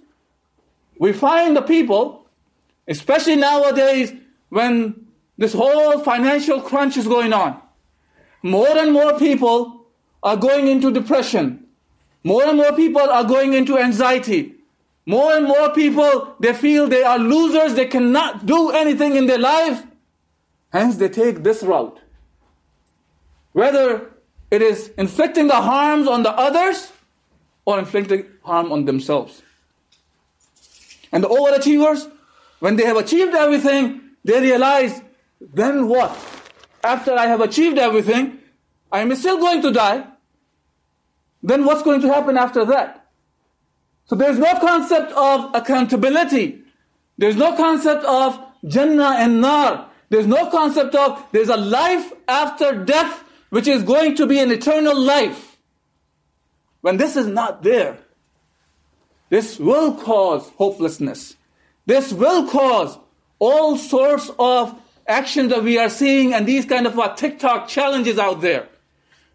we 0.98 1.12
find 1.12 1.56
the 1.56 1.62
people, 1.62 2.23
especially 2.86 3.36
nowadays 3.36 4.12
when 4.48 5.06
this 5.36 5.52
whole 5.52 6.00
financial 6.00 6.60
crunch 6.60 6.96
is 6.96 7.06
going 7.06 7.32
on, 7.32 7.60
more 8.42 8.76
and 8.76 8.92
more 8.92 9.18
people 9.18 9.86
are 10.22 10.36
going 10.36 10.68
into 10.68 10.90
depression. 10.90 11.66
More 12.22 12.44
and 12.44 12.56
more 12.56 12.72
people 12.72 13.02
are 13.02 13.24
going 13.24 13.52
into 13.52 13.78
anxiety. 13.78 14.54
More 15.06 15.34
and 15.34 15.46
more 15.46 15.70
people, 15.70 16.34
they 16.40 16.54
feel 16.54 16.86
they 16.86 17.02
are 17.02 17.18
losers, 17.18 17.74
they 17.74 17.86
cannot 17.86 18.46
do 18.46 18.70
anything 18.70 19.16
in 19.16 19.26
their 19.26 19.38
life. 19.38 19.82
Hence, 20.72 20.96
they 20.96 21.10
take 21.10 21.42
this 21.42 21.62
route. 21.62 22.00
Whether 23.52 24.10
it 24.50 24.62
is 24.62 24.90
inflicting 24.96 25.48
the 25.48 25.60
harms 25.60 26.08
on 26.08 26.22
the 26.22 26.30
others 26.30 26.90
or 27.64 27.78
inflicting 27.78 28.26
harm 28.42 28.72
on 28.72 28.86
themselves. 28.86 29.42
And 31.12 31.22
the 31.22 31.28
overachievers, 31.28 32.10
when 32.64 32.76
they 32.76 32.86
have 32.86 32.96
achieved 32.96 33.34
everything, 33.34 34.00
they 34.24 34.40
realize, 34.40 35.02
then 35.38 35.86
what? 35.86 36.16
After 36.82 37.12
I 37.12 37.26
have 37.26 37.42
achieved 37.42 37.76
everything, 37.76 38.38
I 38.90 39.00
am 39.00 39.14
still 39.16 39.36
going 39.36 39.60
to 39.60 39.70
die. 39.70 40.06
Then 41.42 41.66
what's 41.66 41.82
going 41.82 42.00
to 42.00 42.08
happen 42.08 42.38
after 42.38 42.64
that? 42.64 43.10
So 44.06 44.16
there's 44.16 44.38
no 44.38 44.58
concept 44.60 45.12
of 45.12 45.54
accountability. 45.54 46.62
There's 47.18 47.36
no 47.36 47.54
concept 47.54 48.02
of 48.06 48.40
Jannah 48.66 49.16
and 49.18 49.42
Nar. 49.42 49.90
There's 50.08 50.26
no 50.26 50.48
concept 50.48 50.94
of 50.94 51.22
there's 51.32 51.50
a 51.50 51.58
life 51.58 52.14
after 52.26 52.82
death 52.82 53.24
which 53.50 53.68
is 53.68 53.82
going 53.82 54.16
to 54.16 54.26
be 54.26 54.38
an 54.38 54.50
eternal 54.50 54.98
life, 54.98 55.58
when 56.80 56.96
this 56.96 57.14
is 57.14 57.26
not 57.26 57.62
there, 57.62 57.98
this 59.28 59.58
will 59.58 59.96
cause 59.96 60.48
hopelessness. 60.56 61.36
This 61.86 62.12
will 62.12 62.48
cause 62.48 62.98
all 63.38 63.76
sorts 63.76 64.30
of 64.38 64.74
actions 65.06 65.50
that 65.50 65.62
we 65.62 65.78
are 65.78 65.90
seeing 65.90 66.32
and 66.32 66.46
these 66.46 66.64
kind 66.64 66.86
of 66.86 67.16
TikTok 67.16 67.68
challenges 67.68 68.18
out 68.18 68.40
there. 68.40 68.68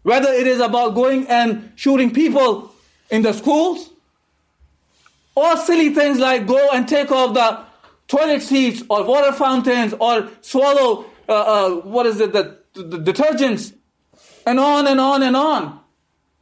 Whether 0.02 0.32
it 0.32 0.46
is 0.46 0.60
about 0.60 0.94
going 0.94 1.26
and 1.28 1.72
shooting 1.76 2.10
people 2.12 2.74
in 3.10 3.22
the 3.22 3.32
schools, 3.32 3.90
or 5.34 5.56
silly 5.56 5.94
things 5.94 6.18
like 6.18 6.46
go 6.46 6.70
and 6.72 6.88
take 6.88 7.10
off 7.10 7.34
the 7.34 7.64
toilet 8.08 8.42
seats 8.42 8.82
or 8.88 9.04
water 9.04 9.32
fountains 9.32 9.94
or 10.00 10.28
swallow, 10.40 11.06
uh, 11.28 11.32
uh, 11.32 11.70
what 11.82 12.06
is 12.06 12.20
it, 12.20 12.32
the, 12.32 12.58
the 12.74 12.98
detergents 12.98 13.72
and 14.46 14.58
on 14.58 14.86
and 14.86 15.00
on 15.00 15.22
and 15.22 15.36
on. 15.36 15.78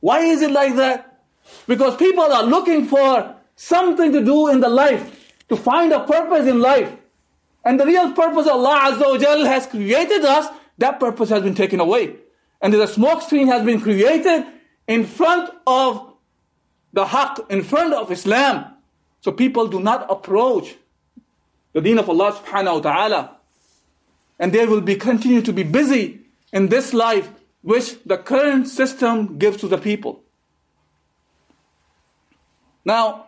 Why 0.00 0.21
is 0.21 0.43
it 0.43 0.50
like 0.50 0.77
that? 0.77 1.25
Because 1.67 1.97
people 1.97 2.25
are 2.25 2.45
looking 2.45 2.87
for 2.87 3.35
something 3.57 4.12
to 4.12 4.25
do 4.25 4.49
in 4.49 4.61
the 4.61 4.69
life, 4.69 5.18
to 5.49 5.57
find 5.57 5.93
a 5.93 6.05
purpose 6.05 6.47
in 6.47 6.61
life. 6.61 6.93
And 7.64 7.78
the 7.78 7.87
real 7.87 8.12
purpose 8.12 8.47
Allah 8.47 8.93
Azza 8.93 9.45
wa 9.45 9.45
has 9.47 9.67
created 9.67 10.25
us, 10.25 10.47
that 10.78 11.00
purpose 11.00 11.28
has 11.31 11.43
been 11.43 11.55
taken 11.55 11.81
away. 11.81 12.17
And 12.61 12.73
the 12.73 12.87
smoke 12.87 13.23
screen 13.23 13.49
has 13.49 13.64
been 13.64 13.81
created 13.81 14.47
in 14.87 15.05
front 15.05 15.50
of 15.67 16.12
the 16.93 17.05
haqq, 17.05 17.50
in 17.50 17.62
front 17.62 17.95
of 17.95 18.11
Islam. 18.11 18.64
So 19.21 19.33
people 19.33 19.69
do 19.69 19.81
not 19.81 20.11
approach 20.11 20.75
the 21.73 21.81
deen 21.81 21.99
of 21.99 22.09
Allah 22.09 22.33
subhanahu 22.33 22.75
wa 22.75 22.81
ta'ala. 22.81 23.37
And 24.38 24.52
they 24.52 24.67
will 24.67 24.81
be 24.81 24.97
continue 24.97 25.43
to 25.43 25.52
be 25.52 25.62
busy 25.62 26.21
in 26.52 26.69
this 26.69 26.95
life 26.95 27.31
which 27.62 28.02
the 28.05 28.17
current 28.17 28.69
system 28.69 29.38
gives 29.38 29.59
to 29.59 29.69
the 29.69 29.78
people. 29.78 30.23
Now, 32.85 33.27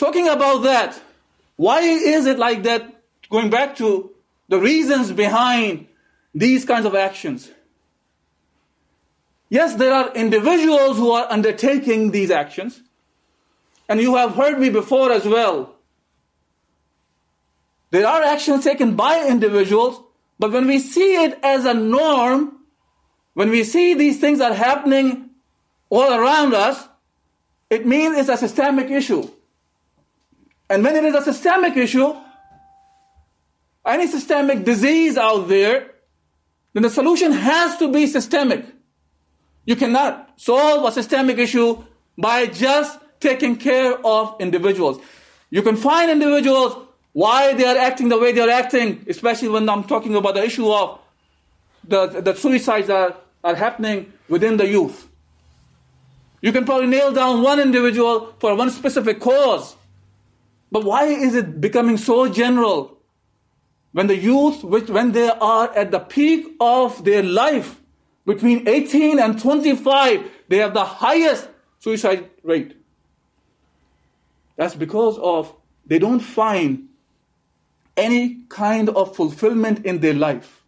talking 0.00 0.28
about 0.28 0.62
that, 0.62 0.98
why 1.56 1.80
is 1.82 2.24
it 2.26 2.38
like 2.38 2.62
that? 2.62 3.02
Going 3.30 3.50
back 3.50 3.76
to 3.76 4.10
the 4.48 4.58
reasons 4.58 5.12
behind 5.12 5.86
these 6.34 6.64
kinds 6.64 6.86
of 6.86 6.94
actions. 6.94 7.50
Yes, 9.50 9.74
there 9.74 9.92
are 9.92 10.12
individuals 10.14 10.96
who 10.96 11.10
are 11.10 11.30
undertaking 11.30 12.12
these 12.12 12.30
actions. 12.30 12.80
And 13.88 14.00
you 14.00 14.16
have 14.16 14.34
heard 14.34 14.58
me 14.58 14.70
before 14.70 15.12
as 15.12 15.26
well. 15.26 15.74
There 17.90 18.06
are 18.06 18.22
actions 18.22 18.64
taken 18.64 18.96
by 18.96 19.26
individuals, 19.28 20.00
but 20.38 20.52
when 20.52 20.66
we 20.66 20.78
see 20.78 21.24
it 21.24 21.38
as 21.42 21.64
a 21.66 21.74
norm, 21.74 22.56
when 23.34 23.50
we 23.50 23.64
see 23.64 23.94
these 23.94 24.18
things 24.18 24.40
are 24.40 24.54
happening 24.54 25.30
all 25.90 26.12
around 26.12 26.54
us, 26.54 26.88
it 27.68 27.84
means 27.84 28.16
it's 28.16 28.28
a 28.28 28.36
systemic 28.36 28.90
issue. 28.90 29.28
And 30.70 30.84
when 30.84 30.94
it 30.94 31.04
is 31.04 31.14
a 31.16 31.22
systemic 31.22 31.76
issue, 31.76 32.14
any 33.84 34.06
systemic 34.06 34.64
disease 34.64 35.18
out 35.18 35.48
there, 35.48 35.90
then 36.72 36.84
the 36.84 36.90
solution 36.90 37.32
has 37.32 37.76
to 37.78 37.92
be 37.92 38.06
systemic. 38.06 38.64
You 39.64 39.74
cannot 39.74 40.30
solve 40.36 40.84
a 40.84 40.92
systemic 40.92 41.38
issue 41.38 41.84
by 42.16 42.46
just 42.46 43.00
taking 43.18 43.56
care 43.56 43.98
of 44.06 44.36
individuals. 44.40 45.00
You 45.50 45.62
can 45.62 45.76
find 45.76 46.08
individuals 46.08 46.86
why 47.12 47.52
they 47.54 47.64
are 47.64 47.76
acting 47.76 48.08
the 48.08 48.18
way 48.18 48.30
they 48.30 48.40
are 48.40 48.50
acting, 48.50 49.04
especially 49.08 49.48
when 49.48 49.68
I'm 49.68 49.82
talking 49.82 50.14
about 50.14 50.34
the 50.34 50.44
issue 50.44 50.70
of 50.70 51.00
the, 51.82 52.06
the 52.06 52.34
suicides 52.34 52.88
are, 52.88 53.16
are 53.42 53.56
happening 53.56 54.12
within 54.28 54.56
the 54.56 54.68
youth. 54.68 55.08
You 56.40 56.52
can 56.52 56.64
probably 56.64 56.86
nail 56.86 57.12
down 57.12 57.42
one 57.42 57.58
individual 57.58 58.34
for 58.38 58.54
one 58.54 58.70
specific 58.70 59.18
cause. 59.18 59.74
But 60.70 60.84
why 60.84 61.06
is 61.06 61.34
it 61.34 61.60
becoming 61.60 61.96
so 61.96 62.28
general? 62.28 62.98
When 63.92 64.06
the 64.06 64.16
youth, 64.16 64.62
which, 64.62 64.88
when 64.88 65.12
they 65.12 65.28
are 65.28 65.72
at 65.74 65.90
the 65.90 65.98
peak 65.98 66.46
of 66.60 67.04
their 67.04 67.22
life, 67.22 67.80
between 68.24 68.68
18 68.68 69.18
and 69.18 69.40
25, 69.40 70.30
they 70.48 70.58
have 70.58 70.74
the 70.74 70.84
highest 70.84 71.48
suicide 71.80 72.30
rate. 72.44 72.76
That's 74.56 74.74
because 74.74 75.18
of 75.18 75.54
they 75.86 75.98
don't 75.98 76.20
find 76.20 76.88
any 77.96 78.44
kind 78.48 78.88
of 78.90 79.16
fulfillment 79.16 79.84
in 79.84 80.00
their 80.00 80.14
life. 80.14 80.62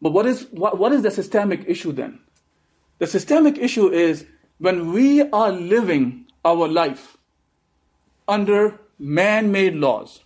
But 0.00 0.12
what 0.12 0.26
is, 0.26 0.46
what, 0.50 0.78
what 0.78 0.92
is 0.92 1.02
the 1.02 1.10
systemic 1.10 1.64
issue 1.66 1.92
then? 1.92 2.20
The 2.98 3.06
systemic 3.06 3.58
issue 3.58 3.88
is 3.90 4.26
when 4.58 4.92
we 4.92 5.22
are 5.30 5.52
living 5.52 6.26
our 6.44 6.66
life 6.66 7.16
under 8.26 8.80
man 8.98 9.52
made 9.52 9.74
laws. 9.74 10.20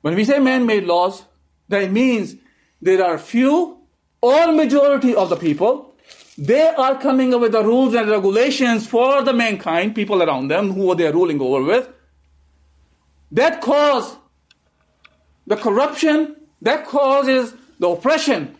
When 0.00 0.14
we 0.14 0.24
say 0.24 0.38
man 0.38 0.66
made 0.66 0.84
laws, 0.84 1.24
that 1.68 1.90
means 1.92 2.36
there 2.80 3.04
are 3.04 3.18
few 3.18 3.78
or 4.20 4.52
majority 4.52 5.14
of 5.14 5.28
the 5.28 5.36
people. 5.36 5.94
They 6.36 6.68
are 6.68 6.98
coming 7.00 7.34
up 7.34 7.42
with 7.42 7.52
the 7.52 7.62
rules 7.62 7.94
and 7.94 8.08
regulations 8.08 8.86
for 8.86 9.22
the 9.22 9.32
mankind, 9.32 9.94
people 9.94 10.22
around 10.22 10.48
them 10.48 10.72
who 10.72 10.94
they 10.94 11.06
are 11.06 11.12
ruling 11.12 11.40
over 11.40 11.62
with. 11.62 11.88
That 13.32 13.60
cause 13.60 14.16
the 15.46 15.56
corruption 15.56 16.36
that 16.62 16.86
causes 16.86 17.54
the 17.78 17.88
oppression. 17.88 18.56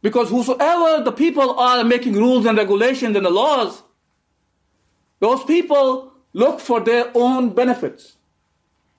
Because 0.00 0.30
whosoever 0.30 1.04
the 1.04 1.12
people 1.12 1.58
are 1.58 1.84
making 1.84 2.14
rules 2.14 2.46
and 2.46 2.56
regulations 2.56 3.16
and 3.16 3.26
the 3.26 3.30
laws, 3.30 3.82
Those 5.18 5.44
people 5.44 6.12
look 6.36 6.60
for 6.60 6.80
their 6.80 7.10
own 7.14 7.48
benefits 7.48 8.16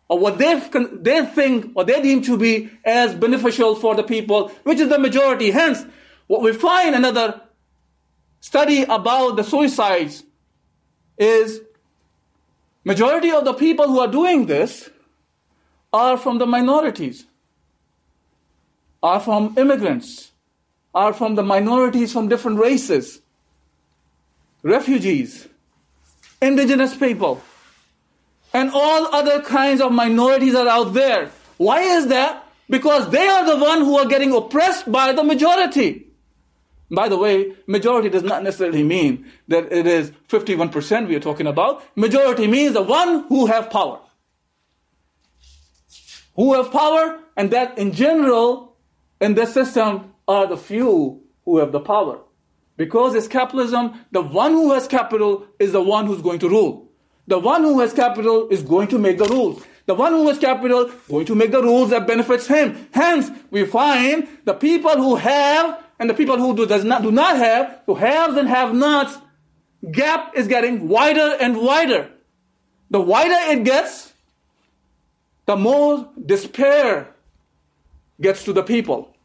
or 0.10 0.18
what 0.18 0.40
they, 0.40 0.60
they 0.94 1.24
think 1.24 1.72
or 1.76 1.84
they 1.84 2.02
deem 2.02 2.24
to 2.24 2.36
be 2.36 2.72
as 2.84 3.14
beneficial 3.14 3.76
for 3.76 3.94
the 3.94 4.02
people, 4.02 4.50
which 4.64 4.80
is 4.80 4.90
the 4.90 4.98
majority. 4.98 5.52
Hence, 5.52 5.86
what 6.26 6.42
we 6.42 6.52
find 6.52 6.96
another 6.96 7.42
study 8.40 8.82
about 8.82 9.36
the 9.36 9.44
suicides 9.44 10.24
is 11.20 11.62
majority 12.84 13.30
of 13.30 13.46
the 13.46 13.54
people 13.54 13.88
who 13.88 14.00
are 14.00 14.08
doing 14.08 14.48
this 14.48 14.90
are 15.94 16.18
from 16.18 16.40
the 16.40 16.48
minorities, 16.48 17.28
are 19.04 19.20
from 19.20 19.54
immigrants, 19.60 20.32
are 20.96 21.14
from 21.14 21.36
the 21.36 21.44
minorities 21.44 22.12
from 22.12 22.30
different 22.30 22.58
races, 22.58 23.22
refugees, 24.64 25.48
indigenous 26.42 26.96
people, 26.96 27.42
and 28.54 28.72
all 28.74 29.14
other 29.14 29.42
kinds 29.42 29.82
of 29.82 29.92
minorities 29.92 30.56
are 30.56 30.68
out 30.68 30.94
there. 30.94 31.32
Why 31.58 31.82
is 31.82 32.08
that? 32.08 32.44
Because 32.70 33.10
they 33.10 33.28
are 33.28 33.46
the 33.46 33.58
one 33.58 33.80
who 33.80 33.98
are 33.98 34.06
getting 34.06 34.34
oppressed 34.34 34.92
by 34.92 35.14
the 35.14 35.24
majority. 35.24 36.08
By 36.90 37.10
the 37.10 37.18
way, 37.18 37.54
majority 37.66 38.10
does 38.10 38.24
not 38.24 38.44
necessarily 38.44 38.84
mean 38.84 39.26
that 39.48 39.72
it 39.72 39.86
is 39.88 40.12
51% 40.30 41.08
we 41.08 41.16
are 41.16 41.20
talking 41.20 41.48
about. 41.48 41.84
Majority 41.96 42.48
means 42.48 42.74
the 42.74 42.82
one 42.82 43.26
who 43.28 43.48
have 43.48 43.70
power. 43.70 44.00
Who 46.36 46.54
have 46.54 46.72
power, 46.72 47.20
and 47.36 47.52
that 47.52 47.78
in 47.78 47.92
general, 47.92 48.78
in 49.20 49.34
this 49.34 49.54
system, 49.54 50.14
are 50.28 50.48
the 50.48 50.58
few 50.58 51.24
who 51.46 51.58
have 51.58 51.72
the 51.72 51.80
power. 51.80 52.20
Because 52.78 53.16
it's 53.16 53.28
capitalism, 53.28 53.94
the 54.12 54.22
one 54.22 54.54
who 54.54 54.72
has 54.74 54.88
capital 54.88 55.48
is 55.60 55.72
the 55.72 55.82
one 55.82 56.06
who's 56.06 56.22
going 56.22 56.40
to 56.40 56.50
rule. 56.50 56.88
The 57.26 57.40
one 57.40 57.64
who 57.64 57.80
has 57.82 57.92
capital 57.92 58.48
is 58.50 58.62
going 58.62 58.88
to 58.90 59.00
make 59.00 59.18
the 59.18 59.26
rules. 59.26 59.64
The 59.88 59.96
one 59.96 60.14
who 60.14 60.28
has 60.28 60.38
capital 60.38 60.92
going 61.10 61.26
to 61.26 61.36
make 61.36 61.52
the 61.52 61.62
rules 61.62 61.90
that 61.90 62.08
benefits 62.08 62.48
him. 62.48 62.88
Hence, 62.94 63.30
we 63.52 63.66
find 63.66 64.28
the 64.46 64.54
people 64.54 64.96
who 64.96 65.16
have 65.16 65.84
and 66.00 66.10
the 66.10 66.14
people 66.14 66.38
who 66.38 66.56
do, 66.56 66.66
does 66.66 66.84
not, 66.84 67.02
do 67.02 67.12
not 67.12 67.38
have, 67.38 67.82
who 67.86 67.96
have 67.96 68.38
and 68.38 68.48
have 68.48 68.74
nots, 68.74 69.18
gap 69.92 70.36
is 70.36 70.48
getting 70.48 70.88
wider 70.88 71.36
and 71.40 71.58
wider. 71.58 72.10
The 72.92 73.02
wider 73.02 73.52
it 73.52 73.64
gets, 73.64 74.14
the 75.46 75.56
more 75.56 76.10
despair 76.24 77.14
gets 78.22 78.44
to 78.44 78.54
the 78.54 78.64
people. 78.64 79.16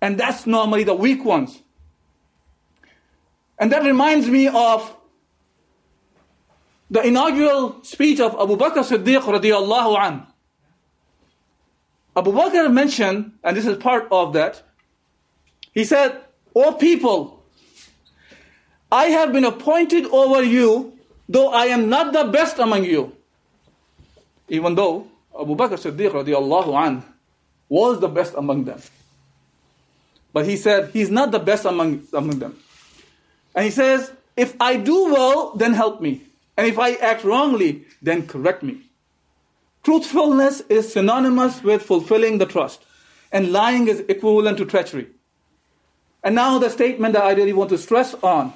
And 0.00 0.18
that's 0.18 0.46
normally 0.46 0.84
the 0.84 0.94
weak 0.94 1.24
ones. 1.24 1.62
And 3.60 3.70
that 3.72 3.84
reminds 3.84 4.26
me 4.26 4.48
of 4.48 4.96
the 6.90 7.06
inaugural 7.06 7.84
speech 7.84 8.18
of 8.18 8.32
Abu 8.32 8.56
Bakr 8.56 8.82
Siddiq 8.82 9.20
radiallahu 9.20 9.98
an. 9.98 10.26
Abu 12.16 12.32
Bakr 12.32 12.72
mentioned, 12.72 13.32
and 13.44 13.56
this 13.56 13.66
is 13.66 13.76
part 13.76 14.08
of 14.10 14.32
that, 14.32 14.62
he 15.72 15.84
said, 15.84 16.18
O 16.56 16.72
people, 16.72 17.44
I 18.90 19.06
have 19.06 19.32
been 19.32 19.44
appointed 19.44 20.06
over 20.06 20.42
you, 20.42 20.98
though 21.28 21.52
I 21.52 21.66
am 21.66 21.88
not 21.90 22.12
the 22.12 22.24
best 22.24 22.58
among 22.58 22.84
you. 22.84 23.14
Even 24.48 24.74
though 24.74 25.06
Abu 25.38 25.54
Bakr 25.54 25.78
Siddiq 25.78 26.10
radiallahu 26.10 26.74
an 26.86 27.04
was 27.68 28.00
the 28.00 28.08
best 28.08 28.34
among 28.34 28.64
them. 28.64 28.80
But 30.32 30.46
he 30.46 30.56
said, 30.56 30.90
he's 30.92 31.10
not 31.10 31.30
the 31.30 31.38
best 31.38 31.66
among, 31.66 32.02
among 32.12 32.38
them. 32.38 32.56
And 33.54 33.64
he 33.64 33.70
says, 33.70 34.12
if 34.36 34.54
I 34.60 34.76
do 34.76 35.12
well, 35.12 35.52
then 35.54 35.74
help 35.74 36.00
me. 36.00 36.22
And 36.56 36.66
if 36.66 36.78
I 36.78 36.92
act 36.94 37.24
wrongly, 37.24 37.84
then 38.00 38.26
correct 38.26 38.62
me. 38.62 38.82
Truthfulness 39.82 40.60
is 40.68 40.92
synonymous 40.92 41.62
with 41.62 41.82
fulfilling 41.82 42.38
the 42.38 42.46
trust, 42.46 42.84
and 43.32 43.52
lying 43.52 43.88
is 43.88 44.00
equivalent 44.00 44.58
to 44.58 44.66
treachery. 44.66 45.08
And 46.22 46.34
now 46.34 46.58
the 46.58 46.68
statement 46.68 47.14
that 47.14 47.24
I 47.24 47.32
really 47.32 47.54
want 47.54 47.70
to 47.70 47.78
stress 47.78 48.14
on, 48.22 48.52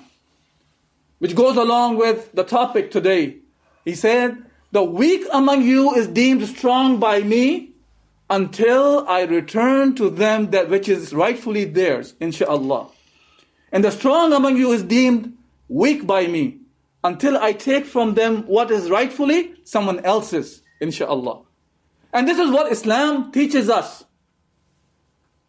which 1.18 1.34
goes 1.34 1.56
along 1.56 1.96
with 1.96 2.32
the 2.32 2.44
topic 2.44 2.90
today. 2.90 3.36
He 3.84 3.94
said, 3.94 4.44
The 4.72 4.82
weak 4.82 5.26
among 5.32 5.62
you 5.62 5.94
is 5.94 6.06
deemed 6.06 6.46
strong 6.46 7.00
by 7.00 7.20
me 7.20 7.70
until 8.28 9.06
I 9.08 9.22
return 9.22 9.94
to 9.96 10.10
them 10.10 10.50
that 10.50 10.68
which 10.68 10.88
is 10.88 11.14
rightfully 11.14 11.64
theirs, 11.64 12.14
inshallah. 12.20 12.88
And 13.74 13.82
the 13.82 13.90
strong 13.90 14.32
among 14.32 14.56
you 14.56 14.70
is 14.70 14.84
deemed 14.84 15.36
weak 15.68 16.06
by 16.06 16.28
me 16.28 16.58
until 17.02 17.36
I 17.36 17.52
take 17.52 17.84
from 17.84 18.14
them 18.14 18.44
what 18.46 18.70
is 18.70 18.88
rightfully 18.88 19.54
someone 19.64 19.98
else's, 20.04 20.62
inshallah. 20.80 21.42
And 22.12 22.28
this 22.28 22.38
is 22.38 22.52
what 22.52 22.70
Islam 22.70 23.32
teaches 23.32 23.68
us 23.68 24.04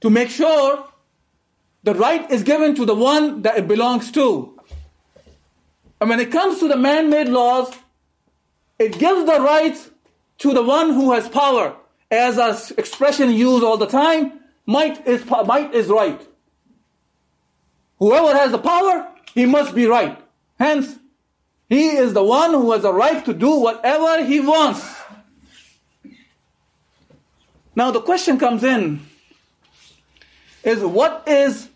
to 0.02 0.10
make 0.10 0.30
sure 0.30 0.88
the 1.84 1.94
right 1.94 2.30
is 2.32 2.42
given 2.42 2.74
to 2.74 2.86
the 2.86 2.96
one 2.96 3.44
that 3.44 3.60
it 3.60 3.68
belongs 3.68 4.12
to. 4.14 4.60
And 6.02 6.10
when 6.10 6.20
it 6.20 6.32
comes 6.32 6.60
to 6.62 6.68
the 6.68 6.78
man 6.78 7.12
made 7.12 7.30
laws, 7.30 7.72
it 8.80 8.98
gives 8.98 9.24
the 9.28 9.40
right 9.40 9.78
to 10.40 10.52
the 10.52 10.64
one 10.64 10.94
who 10.94 11.14
has 11.14 11.30
power. 11.30 11.76
As 12.10 12.40
our 12.40 12.58
expression 12.76 13.30
used 13.30 13.64
all 13.64 13.78
the 13.78 13.86
time, 13.86 14.40
might 14.66 15.06
is, 15.06 15.24
might 15.46 15.76
is 15.76 15.90
right. 15.90 16.20
Whoever 18.00 18.38
has 18.38 18.52
the 18.52 18.58
power, 18.58 19.08
he 19.34 19.46
must 19.46 19.74
be 19.74 19.86
right. 19.86 20.18
Hence, 20.60 21.00
he 21.70 21.90
is 21.90 22.14
the 22.14 22.24
one 22.24 22.52
who 22.52 22.72
has 22.72 22.84
a 22.84 22.92
right 22.92 23.24
to 23.26 23.34
do 23.34 23.56
whatever 23.60 24.24
he 24.24 24.40
wants. 24.40 25.02
Now 27.76 27.92
the 27.92 28.02
question 28.02 28.38
comes 28.40 28.64
in 28.64 29.06
is 30.64 30.80
what 30.82 31.24
is 31.28 31.70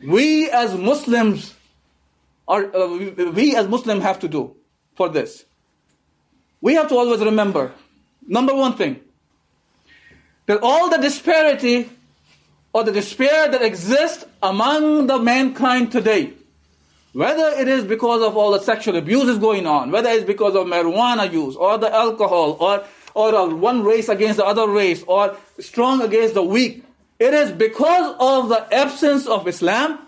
we 0.00 0.50
as 0.50 0.74
Muslims 0.74 1.54
are 2.46 2.64
uh, 2.74 2.86
we 3.32 3.56
as 3.56 3.66
Muslims 3.66 4.02
have 4.02 4.20
to 4.20 4.28
do 4.28 4.54
for 4.94 5.08
this? 5.08 5.44
We 6.60 6.74
have 6.74 6.88
to 6.88 6.96
always 6.96 7.20
remember 7.20 7.72
number 8.26 8.54
one 8.54 8.76
thing 8.76 9.00
that 10.46 10.60
all 10.62 10.88
the 10.88 10.98
disparity 10.98 11.90
or 12.76 12.84
the 12.84 12.92
despair 12.92 13.48
that 13.48 13.62
exists 13.62 14.26
among 14.42 15.06
the 15.06 15.18
mankind 15.18 15.90
today. 15.90 16.34
Whether 17.14 17.58
it 17.58 17.68
is 17.68 17.84
because 17.84 18.20
of 18.20 18.36
all 18.36 18.50
the 18.52 18.60
sexual 18.60 18.96
abuses 18.96 19.38
going 19.38 19.66
on, 19.66 19.90
whether 19.90 20.10
it's 20.10 20.26
because 20.26 20.54
of 20.54 20.66
marijuana 20.66 21.32
use 21.32 21.56
or 21.56 21.78
the 21.78 21.90
alcohol 21.90 22.58
or, 22.60 22.84
or 23.14 23.54
one 23.54 23.82
race 23.82 24.10
against 24.10 24.36
the 24.36 24.44
other 24.44 24.68
race 24.68 25.02
or 25.06 25.38
strong 25.58 26.02
against 26.02 26.34
the 26.34 26.42
weak, 26.42 26.84
it 27.18 27.32
is 27.32 27.50
because 27.50 28.14
of 28.20 28.50
the 28.50 28.74
absence 28.74 29.26
of 29.26 29.48
Islam, 29.48 29.98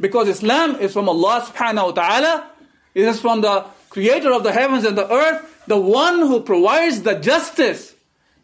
because 0.00 0.26
Islam 0.26 0.74
is 0.80 0.92
from 0.92 1.08
Allah 1.08 1.46
subhanahu 1.48 1.84
wa 1.84 1.92
ta'ala, 1.92 2.50
it 2.96 3.04
is 3.04 3.20
from 3.20 3.42
the 3.42 3.66
creator 3.88 4.32
of 4.32 4.42
the 4.42 4.50
heavens 4.50 4.84
and 4.84 4.98
the 4.98 5.08
earth, 5.08 5.62
the 5.68 5.78
one 5.78 6.18
who 6.18 6.40
provides 6.40 7.02
the 7.02 7.14
justice, 7.14 7.94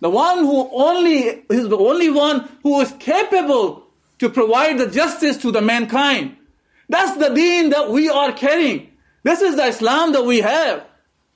the 0.03 0.11
one 0.11 0.39
who 0.39 0.69
only 0.73 1.45
is 1.49 1.69
the 1.69 1.79
only 1.79 2.11
one 2.11 2.49
who 2.65 2.81
is 2.81 2.91
capable 2.99 3.87
to 4.19 4.29
provide 4.29 4.77
the 4.79 4.89
justice 4.89 5.37
to 5.39 5.53
the 5.53 5.63
mankind. 5.63 6.37
That's 6.89 7.17
the 7.19 7.33
deen 7.33 7.71
that 7.71 7.89
we 7.89 8.11
are 8.11 8.33
carrying. 8.33 8.91
This 9.23 9.41
is 9.41 9.55
the 9.55 9.67
Islam 9.67 10.13
that 10.15 10.25
we 10.25 10.41
have. 10.41 10.85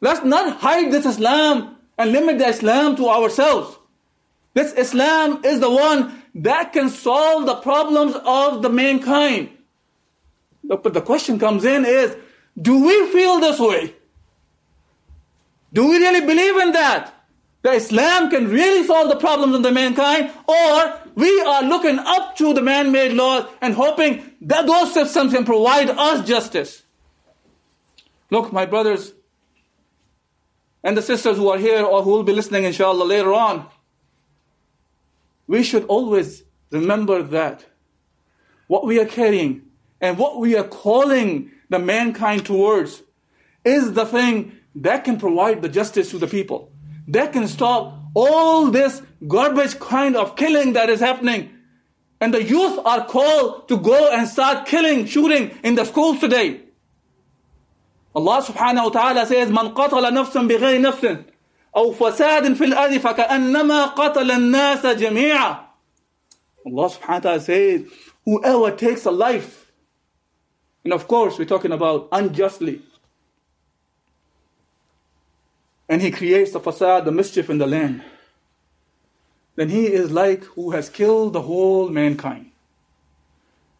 Let's 0.00 0.24
not 0.24 0.56
hide 0.58 0.90
this 0.90 1.06
Islam 1.06 1.76
and 1.96 2.10
limit 2.10 2.38
the 2.38 2.48
Islam 2.48 2.96
to 2.96 3.08
ourselves. 3.08 3.78
This 4.54 4.72
Islam 4.72 5.44
is 5.44 5.60
the 5.60 5.70
one 5.70 6.24
that 6.34 6.72
can 6.72 6.88
solve 6.88 7.46
the 7.46 7.54
problems 7.54 8.16
of 8.24 8.62
the 8.62 8.68
mankind. 8.68 9.50
But 10.64 10.92
the 10.92 11.02
question 11.02 11.38
comes 11.38 11.64
in 11.64 11.84
is, 11.84 12.16
do 12.60 12.84
we 12.84 13.12
feel 13.12 13.38
this 13.38 13.60
way? 13.60 13.94
Do 15.72 15.86
we 15.88 15.98
really 15.98 16.26
believe 16.26 16.56
in 16.56 16.72
that? 16.72 17.15
That 17.66 17.74
Islam 17.74 18.30
can 18.30 18.46
really 18.48 18.86
solve 18.86 19.08
the 19.08 19.16
problems 19.16 19.56
of 19.56 19.64
the 19.64 19.72
mankind? 19.72 20.30
Or 20.46 21.00
we 21.16 21.40
are 21.40 21.64
looking 21.64 21.98
up 21.98 22.36
to 22.36 22.54
the 22.54 22.62
man-made 22.62 23.14
laws 23.14 23.50
and 23.60 23.74
hoping 23.74 24.36
that 24.42 24.68
those 24.68 24.94
systems 24.94 25.32
can 25.32 25.44
provide 25.44 25.90
us 25.90 26.24
justice. 26.24 26.84
Look, 28.30 28.52
my 28.52 28.66
brothers 28.66 29.14
and 30.84 30.96
the 30.96 31.02
sisters 31.02 31.38
who 31.38 31.48
are 31.48 31.58
here 31.58 31.82
or 31.82 32.04
who 32.04 32.10
will 32.10 32.22
be 32.22 32.32
listening 32.32 32.62
inshallah 32.62 33.02
later 33.02 33.32
on, 33.32 33.66
we 35.48 35.64
should 35.64 35.86
always 35.86 36.44
remember 36.70 37.20
that 37.20 37.66
what 38.68 38.86
we 38.86 39.00
are 39.00 39.06
carrying 39.06 39.62
and 40.00 40.18
what 40.18 40.38
we 40.38 40.54
are 40.54 40.68
calling 40.68 41.50
the 41.68 41.80
mankind 41.80 42.46
towards 42.46 43.02
is 43.64 43.94
the 43.94 44.06
thing 44.06 44.52
that 44.76 45.02
can 45.02 45.18
provide 45.18 45.62
the 45.62 45.68
justice 45.68 46.12
to 46.12 46.18
the 46.18 46.28
people. 46.28 46.70
That 47.07 47.33
can 47.33 47.47
stop 47.47 47.97
all 48.13 48.71
this 48.71 49.01
garbage 49.27 49.79
kind 49.79 50.15
of 50.15 50.35
killing 50.35 50.73
that 50.73 50.89
is 50.89 50.99
happening. 50.99 51.49
And 52.19 52.33
the 52.33 52.43
youth 52.43 52.79
are 52.85 53.05
called 53.05 53.67
to 53.69 53.77
go 53.77 54.11
and 54.11 54.27
start 54.27 54.67
killing, 54.67 55.05
shooting 55.05 55.51
in 55.63 55.75
the 55.75 55.85
schools 55.85 56.19
today. 56.19 56.61
Allah 58.13 58.43
subhanahu 58.43 58.83
wa 58.83 58.89
ta'ala 58.89 59.25
says, 59.25 59.49
من 59.49 59.73
قتل 59.73 60.13
نفسا 60.13 60.47
بغير 60.47 60.81
نفس 60.81 61.17
أو 61.75 61.93
فساد 61.93 62.53
في 62.53 62.65
الأرض 62.65 62.97
فكأنما 62.97 63.85
قتل 63.85 64.31
الناس 64.31 64.85
جميعا 64.85 65.57
Allah 66.65 66.89
subhanahu 66.89 67.07
wa 67.07 67.19
ta'ala 67.19 67.39
says, 67.39 67.85
whoever 68.25 68.75
takes 68.75 69.05
a 69.05 69.11
life, 69.11 69.71
and 70.83 70.93
of 70.93 71.07
course 71.07 71.39
we're 71.39 71.45
talking 71.45 71.71
about 71.71 72.07
unjustly, 72.11 72.81
and 75.88 76.02
he 76.02 76.10
creates 76.10 76.52
the 76.52 76.60
fasad, 76.60 77.04
the 77.04 77.12
mischief 77.12 77.48
in 77.48 77.58
the 77.58 77.66
land, 77.66 78.02
then 79.54 79.70
he 79.70 79.86
is 79.86 80.10
like 80.10 80.44
who 80.44 80.72
has 80.72 80.88
killed 80.88 81.32
the 81.32 81.42
whole 81.42 81.88
mankind. 81.88 82.50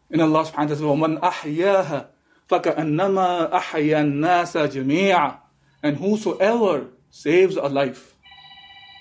In 0.09 0.21
Allah 0.21 0.45
subhanahu 0.45 1.19
wa 1.19 1.27
ta'ala, 1.27 2.07
فَكَأَنَّمَا 2.49 3.51
النَّاسَ 3.51 4.71
جَمِيعًا 4.71 5.37
And 5.83 5.97
whosoever 5.97 6.87
saves 7.09 7.57
a 7.57 7.67
life, 7.67 8.15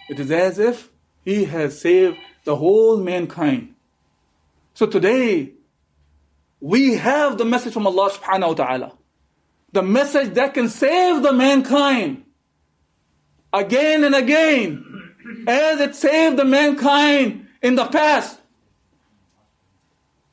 it 0.08 0.20
is 0.20 0.30
as 0.30 0.58
if 0.58 0.90
he 1.24 1.44
has 1.44 1.80
saved 1.80 2.18
the 2.44 2.56
whole 2.56 2.98
mankind. 2.98 3.74
So 4.74 4.86
today, 4.86 5.52
we 6.60 6.94
have 6.96 7.38
the 7.38 7.44
message 7.44 7.72
from 7.72 7.86
Allah 7.86 8.10
subhanahu 8.10 8.48
wa 8.48 8.54
ta'ala. 8.54 8.92
The 9.72 9.82
message 9.82 10.34
that 10.34 10.54
can 10.54 10.68
save 10.68 11.22
the 11.22 11.32
mankind 11.32 12.25
again 13.55 14.03
and 14.03 14.15
again, 14.15 14.85
as 15.47 15.79
it 15.79 15.95
saved 15.95 16.37
the 16.37 16.45
mankind 16.45 17.47
in 17.61 17.75
the 17.75 17.85
past. 17.85 18.39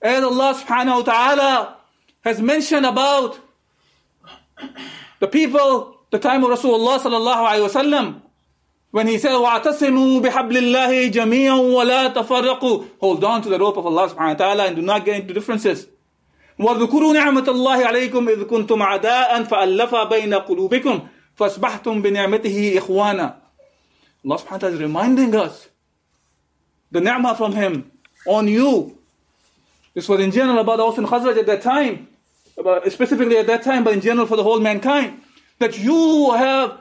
As 0.01 0.23
Allah 0.23 0.55
subhanahu 0.55 0.97
wa 0.97 1.03
ta'ala 1.03 1.77
has 2.23 2.41
mentioned 2.41 2.87
about 2.87 3.39
the 5.19 5.27
people, 5.27 5.97
the 6.11 6.19
time 6.19 6.45
of 6.45 6.51
Rasulullah 6.51 6.99
sallallahu 6.99 7.49
alayhi 7.49 7.69
wasallam, 7.69 8.23
when 8.91 9.07
he 9.07 9.19
said, 9.19 9.33
وَاعْتَصِمُوا 9.33 10.23
بِحَبْلِ 10.23 10.53
اللَّهِ 10.53 11.13
جَمِيعًا 11.13 11.61
وَلَا 11.61 12.15
تَفَرَّقُوا 12.15 12.89
Hold 13.01 13.25
on 13.25 13.43
to 13.43 13.49
the 13.51 13.59
rope 13.59 13.77
of 13.77 13.85
Allah 13.85 14.09
subhanahu 14.09 14.29
wa 14.29 14.35
ta'ala 14.35 14.67
and 14.67 14.77
do 14.77 14.83
not 14.83 15.05
get 15.05 15.21
into 15.21 15.35
differences. 15.35 15.87
وَاذْكُرُوا 16.59 17.15
نِعْمَةَ 17.15 17.45
اللَّهِ 17.45 17.85
عَلَيْكُمْ 17.85 18.29
إِذْ 18.29 18.45
كُنْتُمْ 18.45 18.83
عَدَاءً 18.83 19.43
فَأَلَّفَ 19.45 19.95
بَيْنَ 19.95 20.35
قُلُوبِكُمْ 20.35 21.09
فَأَصْبَحْتُمْ 21.39 22.03
بِنِعْمَتِهِ 22.03 22.79
إِخْوَانًا 22.79 23.35
Allah 24.25 24.39
subhanahu 24.39 24.51
wa 24.51 24.59
ta'ala 24.59 24.75
is 24.75 24.81
reminding 24.81 25.35
us 25.35 25.69
the 26.91 27.01
ni'mah 27.01 27.37
from 27.37 27.53
Him 27.53 27.91
on 28.27 28.49
you. 28.49 28.99
This 29.95 30.09
was 30.09 30.21
in 30.21 30.33
general 30.33 30.59
about 30.59 30.79
the 30.79 30.83
Aus 30.83 30.99
and 30.99 31.07
Khazraj 31.07 31.39
at 31.39 31.47
that 31.47 31.63
time, 31.63 32.09
about 32.59 32.91
specifically 32.91 33.37
at 33.37 33.47
that 33.47 33.63
time, 33.63 33.85
but 33.85 33.95
in 33.95 34.01
general 34.01 34.27
for 34.27 34.37
the 34.37 34.43
whole 34.43 34.61
mankind, 34.61 35.21
that 35.61 35.79
you 35.79 36.33
have, 36.33 36.79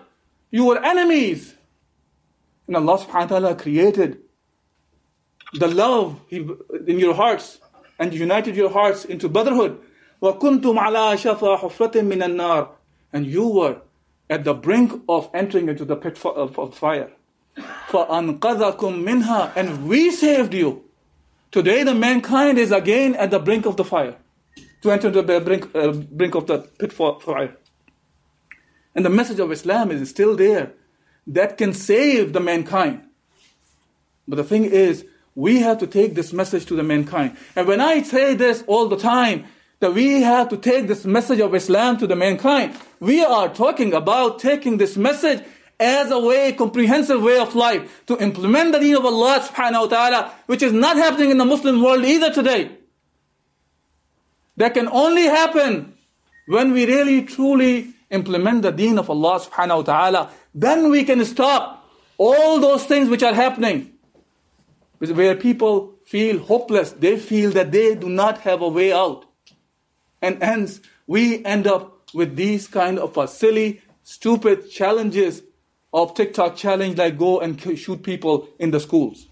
you 0.51 0.65
were 0.65 0.83
enemies. 0.83 1.53
And 2.67 2.75
Allah 2.75 2.97
subhanahu 2.97 3.13
wa 3.13 3.25
ta'ala 3.25 3.55
created 3.55 4.19
the 5.53 5.67
love 5.67 6.19
in 6.29 6.99
your 6.99 7.13
hearts 7.13 7.59
and 7.99 8.13
united 8.13 8.55
your 8.55 8.69
hearts 8.69 9.05
into 9.05 9.29
brotherhood. 9.29 9.79
وَكُنْتُمْ 10.21 10.61
عَلَى 10.61 11.15
شَفَى 11.15 11.59
حُفْرَةٍ 11.59 11.93
مِّنَ 12.01 12.23
النَّارِ 12.23 12.69
And 13.13 13.25
you 13.25 13.47
were 13.47 13.81
at 14.29 14.43
the 14.43 14.53
brink 14.53 15.01
of 15.07 15.29
entering 15.33 15.69
into 15.69 15.85
the 15.85 15.95
pit 15.95 16.23
of 16.25 16.75
fire. 16.75 17.11
فَأَنْقَذَكُمْ 17.57 18.77
مِنْهَا 18.77 19.53
And 19.55 19.87
we 19.87 20.11
saved 20.11 20.53
you. 20.53 20.83
Today 21.51 21.83
the 21.83 21.95
mankind 21.95 22.57
is 22.57 22.71
again 22.71 23.15
at 23.15 23.31
the 23.31 23.39
brink 23.39 23.65
of 23.65 23.77
the 23.77 23.85
fire. 23.85 24.17
To 24.81 24.91
enter 24.91 25.09
the 25.09 25.23
brink, 25.39 25.75
uh, 25.75 25.91
brink 25.91 26.35
of 26.35 26.47
the 26.47 26.59
pit 26.59 26.93
fire. 26.93 27.57
And 28.93 29.05
the 29.05 29.09
message 29.09 29.39
of 29.39 29.51
Islam 29.51 29.91
is 29.91 30.09
still 30.09 30.35
there. 30.35 30.73
That 31.25 31.57
can 31.57 31.73
save 31.73 32.33
the 32.33 32.39
mankind. 32.39 33.03
But 34.27 34.35
the 34.35 34.43
thing 34.43 34.65
is, 34.65 35.05
we 35.35 35.59
have 35.59 35.77
to 35.79 35.87
take 35.87 36.15
this 36.15 36.33
message 36.33 36.65
to 36.65 36.75
the 36.75 36.83
mankind. 36.83 37.37
And 37.55 37.67
when 37.67 37.79
I 37.79 38.01
say 38.01 38.33
this 38.33 38.63
all 38.67 38.87
the 38.87 38.97
time, 38.97 39.45
that 39.82 39.92
we 39.94 40.22
have 40.22 40.48
to 40.48 40.56
take 40.56 40.86
this 40.86 41.04
message 41.04 41.40
of 41.40 41.52
Islam 41.56 41.98
to 41.98 42.06
the 42.06 42.14
mankind, 42.14 42.72
we 43.00 43.24
are 43.24 43.48
talking 43.48 43.92
about 43.92 44.38
taking 44.38 44.78
this 44.78 44.96
message 44.96 45.42
as 45.80 46.08
a 46.12 46.20
way, 46.20 46.52
comprehensive 46.52 47.20
way 47.20 47.36
of 47.36 47.56
life 47.56 48.06
to 48.06 48.16
implement 48.22 48.70
the 48.70 48.78
deen 48.78 48.94
of 48.94 49.04
Allah 49.04 49.40
subhanahu 49.40 49.80
wa 49.80 49.86
ta'ala, 49.88 50.32
which 50.46 50.62
is 50.62 50.72
not 50.72 50.96
happening 50.96 51.32
in 51.32 51.38
the 51.38 51.44
Muslim 51.44 51.82
world 51.82 52.04
either 52.04 52.32
today. 52.32 52.70
That 54.56 54.74
can 54.74 54.86
only 54.86 55.24
happen 55.24 55.94
when 56.46 56.72
we 56.72 56.86
really 56.86 57.22
truly 57.24 57.92
implement 58.08 58.62
the 58.62 58.70
deen 58.70 59.00
of 59.00 59.10
Allah 59.10 59.40
subhanahu 59.40 59.78
wa 59.78 59.82
ta'ala. 59.82 60.30
Then 60.54 60.90
we 60.90 61.02
can 61.02 61.24
stop 61.24 61.90
all 62.18 62.60
those 62.60 62.84
things 62.84 63.08
which 63.08 63.24
are 63.24 63.34
happening. 63.34 63.90
Where 65.00 65.34
people 65.34 65.94
feel 66.04 66.38
hopeless, 66.38 66.92
they 66.92 67.18
feel 67.18 67.50
that 67.50 67.72
they 67.72 67.96
do 67.96 68.08
not 68.08 68.38
have 68.42 68.62
a 68.62 68.68
way 68.68 68.92
out. 68.92 69.26
And 70.22 70.42
hence, 70.42 70.80
we 71.06 71.44
end 71.44 71.66
up 71.66 71.98
with 72.14 72.36
these 72.36 72.68
kind 72.68 72.98
of 72.98 73.28
silly, 73.28 73.82
stupid 74.04 74.70
challenges 74.70 75.42
of 75.92 76.14
TikTok 76.14 76.56
challenge 76.56 76.96
like 76.96 77.18
go 77.18 77.40
and 77.40 77.60
shoot 77.78 78.02
people 78.02 78.48
in 78.58 78.70
the 78.70 78.80
schools 78.80 79.26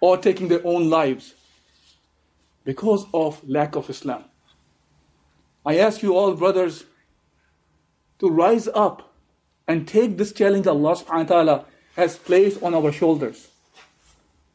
or 0.00 0.16
taking 0.16 0.48
their 0.48 0.64
own 0.64 0.90
lives 0.90 1.34
because 2.64 3.06
of 3.12 3.42
lack 3.48 3.74
of 3.74 3.88
Islam. 3.90 4.24
I 5.64 5.78
ask 5.78 6.02
you 6.02 6.16
all, 6.16 6.34
brothers, 6.34 6.84
to 8.18 8.28
rise 8.28 8.68
up 8.68 9.14
and 9.66 9.86
take 9.86 10.18
this 10.18 10.32
challenge 10.32 10.66
Allah 10.66 10.96
subhanahu 10.96 11.18
wa 11.18 11.24
ta'ala 11.24 11.64
has 11.96 12.16
placed 12.16 12.62
on 12.62 12.74
our 12.74 12.92
shoulders. 12.92 13.48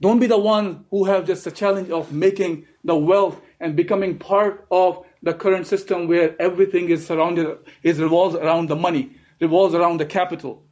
Don't 0.02 0.20
be 0.20 0.28
the 0.28 0.38
one 0.38 0.86
who 0.92 1.06
have 1.06 1.26
just 1.26 1.44
the 1.44 1.52
challenge 1.52 1.90
of 1.90 2.12
making 2.12 2.66
the 2.84 2.96
wealth 2.96 3.40
and 3.61 3.77
becoming 3.77 4.19
part 4.19 4.67
of 4.71 5.05
the 5.23 5.35
current 5.35 5.67
system 5.67 6.09
where 6.09 6.41
everything 6.41 6.88
is 6.91 7.07
surrounded, 7.07 7.59
is 7.83 8.01
revolves 8.01 8.35
around 8.35 8.69
the 8.69 8.77
money 8.77 9.12
revolves 9.43 9.75
around 9.75 9.99
the 9.99 10.07
capital. 10.07 10.62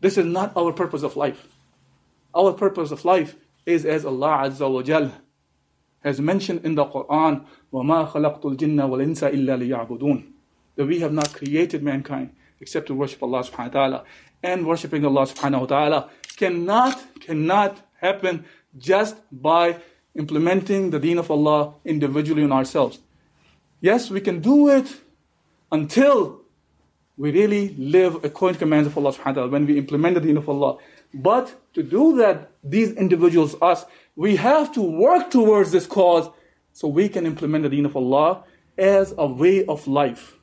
This 0.00 0.16
is 0.16 0.24
not 0.24 0.56
our 0.56 0.72
purpose 0.72 1.02
of 1.02 1.16
life. 1.16 1.48
Our 2.34 2.52
purpose 2.52 2.92
of 2.92 3.04
life 3.04 3.34
is 3.66 3.84
as 3.84 4.06
Allah 4.06 4.44
Azza 4.44 4.70
wa 4.72 4.82
Jal 4.82 5.12
has 6.04 6.20
mentioned 6.20 6.64
in 6.64 6.76
the 6.76 6.84
Quran, 6.84 7.44
وَمَا 7.72 8.10
خَلَقْتُ 8.12 8.42
الْجِنَّ 8.42 8.76
وَالْإِنسَ 8.76 9.30
إِلَّا 9.34 9.54
لِيَعْبُدُونَ 9.60 10.32
That 10.76 10.86
we 10.86 11.00
have 11.00 11.12
not 11.12 11.32
created 11.34 11.82
mankind 11.82 12.34
except 12.60 12.86
to 12.86 12.94
worship 12.94 13.22
Allah 13.22 13.42
subhanahu 13.42 13.74
wa 13.74 13.80
ta'ala. 13.80 14.04
And 14.42 14.66
worshipping 14.66 15.04
Allah 15.04 15.22
subhanahu 15.22 15.60
wa 15.60 15.66
ta'ala 15.66 16.10
cannot, 16.36 17.20
cannot 17.20 17.82
happen 18.00 18.44
just 18.78 19.16
by 19.30 19.76
implementing 20.15 20.89
the 20.91 20.99
deen 20.99 21.17
of 21.17 21.29
Allah 21.29 21.73
individually 21.83 22.43
in 22.43 22.51
ourselves. 22.51 22.99
Yes, 23.81 24.09
we 24.09 24.21
can 24.21 24.39
do 24.39 24.69
it 24.69 24.87
until 25.71 26.41
we 27.17 27.31
really 27.31 27.75
live 27.77 28.23
according 28.23 28.55
to 28.55 28.59
commands 28.59 28.87
of 28.87 28.97
Allah 28.97 29.13
subhanahu 29.13 29.25
wa 29.25 29.33
ta'ala 29.33 29.49
when 29.49 29.65
we 29.65 29.77
implement 29.77 30.15
the 30.15 30.21
deen 30.21 30.37
of 30.37 30.49
Allah. 30.49 30.77
But 31.13 31.73
to 31.73 31.83
do 31.83 32.17
that, 32.17 32.51
these 32.63 32.91
individuals, 32.93 33.55
us, 33.61 33.85
we 34.15 34.35
have 34.37 34.73
to 34.73 34.81
work 34.81 35.31
towards 35.31 35.71
this 35.71 35.87
cause 35.87 36.29
so 36.73 36.87
we 36.87 37.07
can 37.07 37.25
implement 37.25 37.63
the 37.63 37.69
deen 37.69 37.85
of 37.85 37.95
Allah 37.95 38.43
as 38.77 39.13
a 39.17 39.27
way 39.27 39.65
of 39.65 39.87
life. 39.87 40.35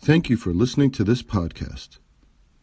Thank 0.00 0.30
you 0.30 0.36
for 0.36 0.52
listening 0.52 0.90
to 0.92 1.04
this 1.04 1.22
podcast. 1.22 2.01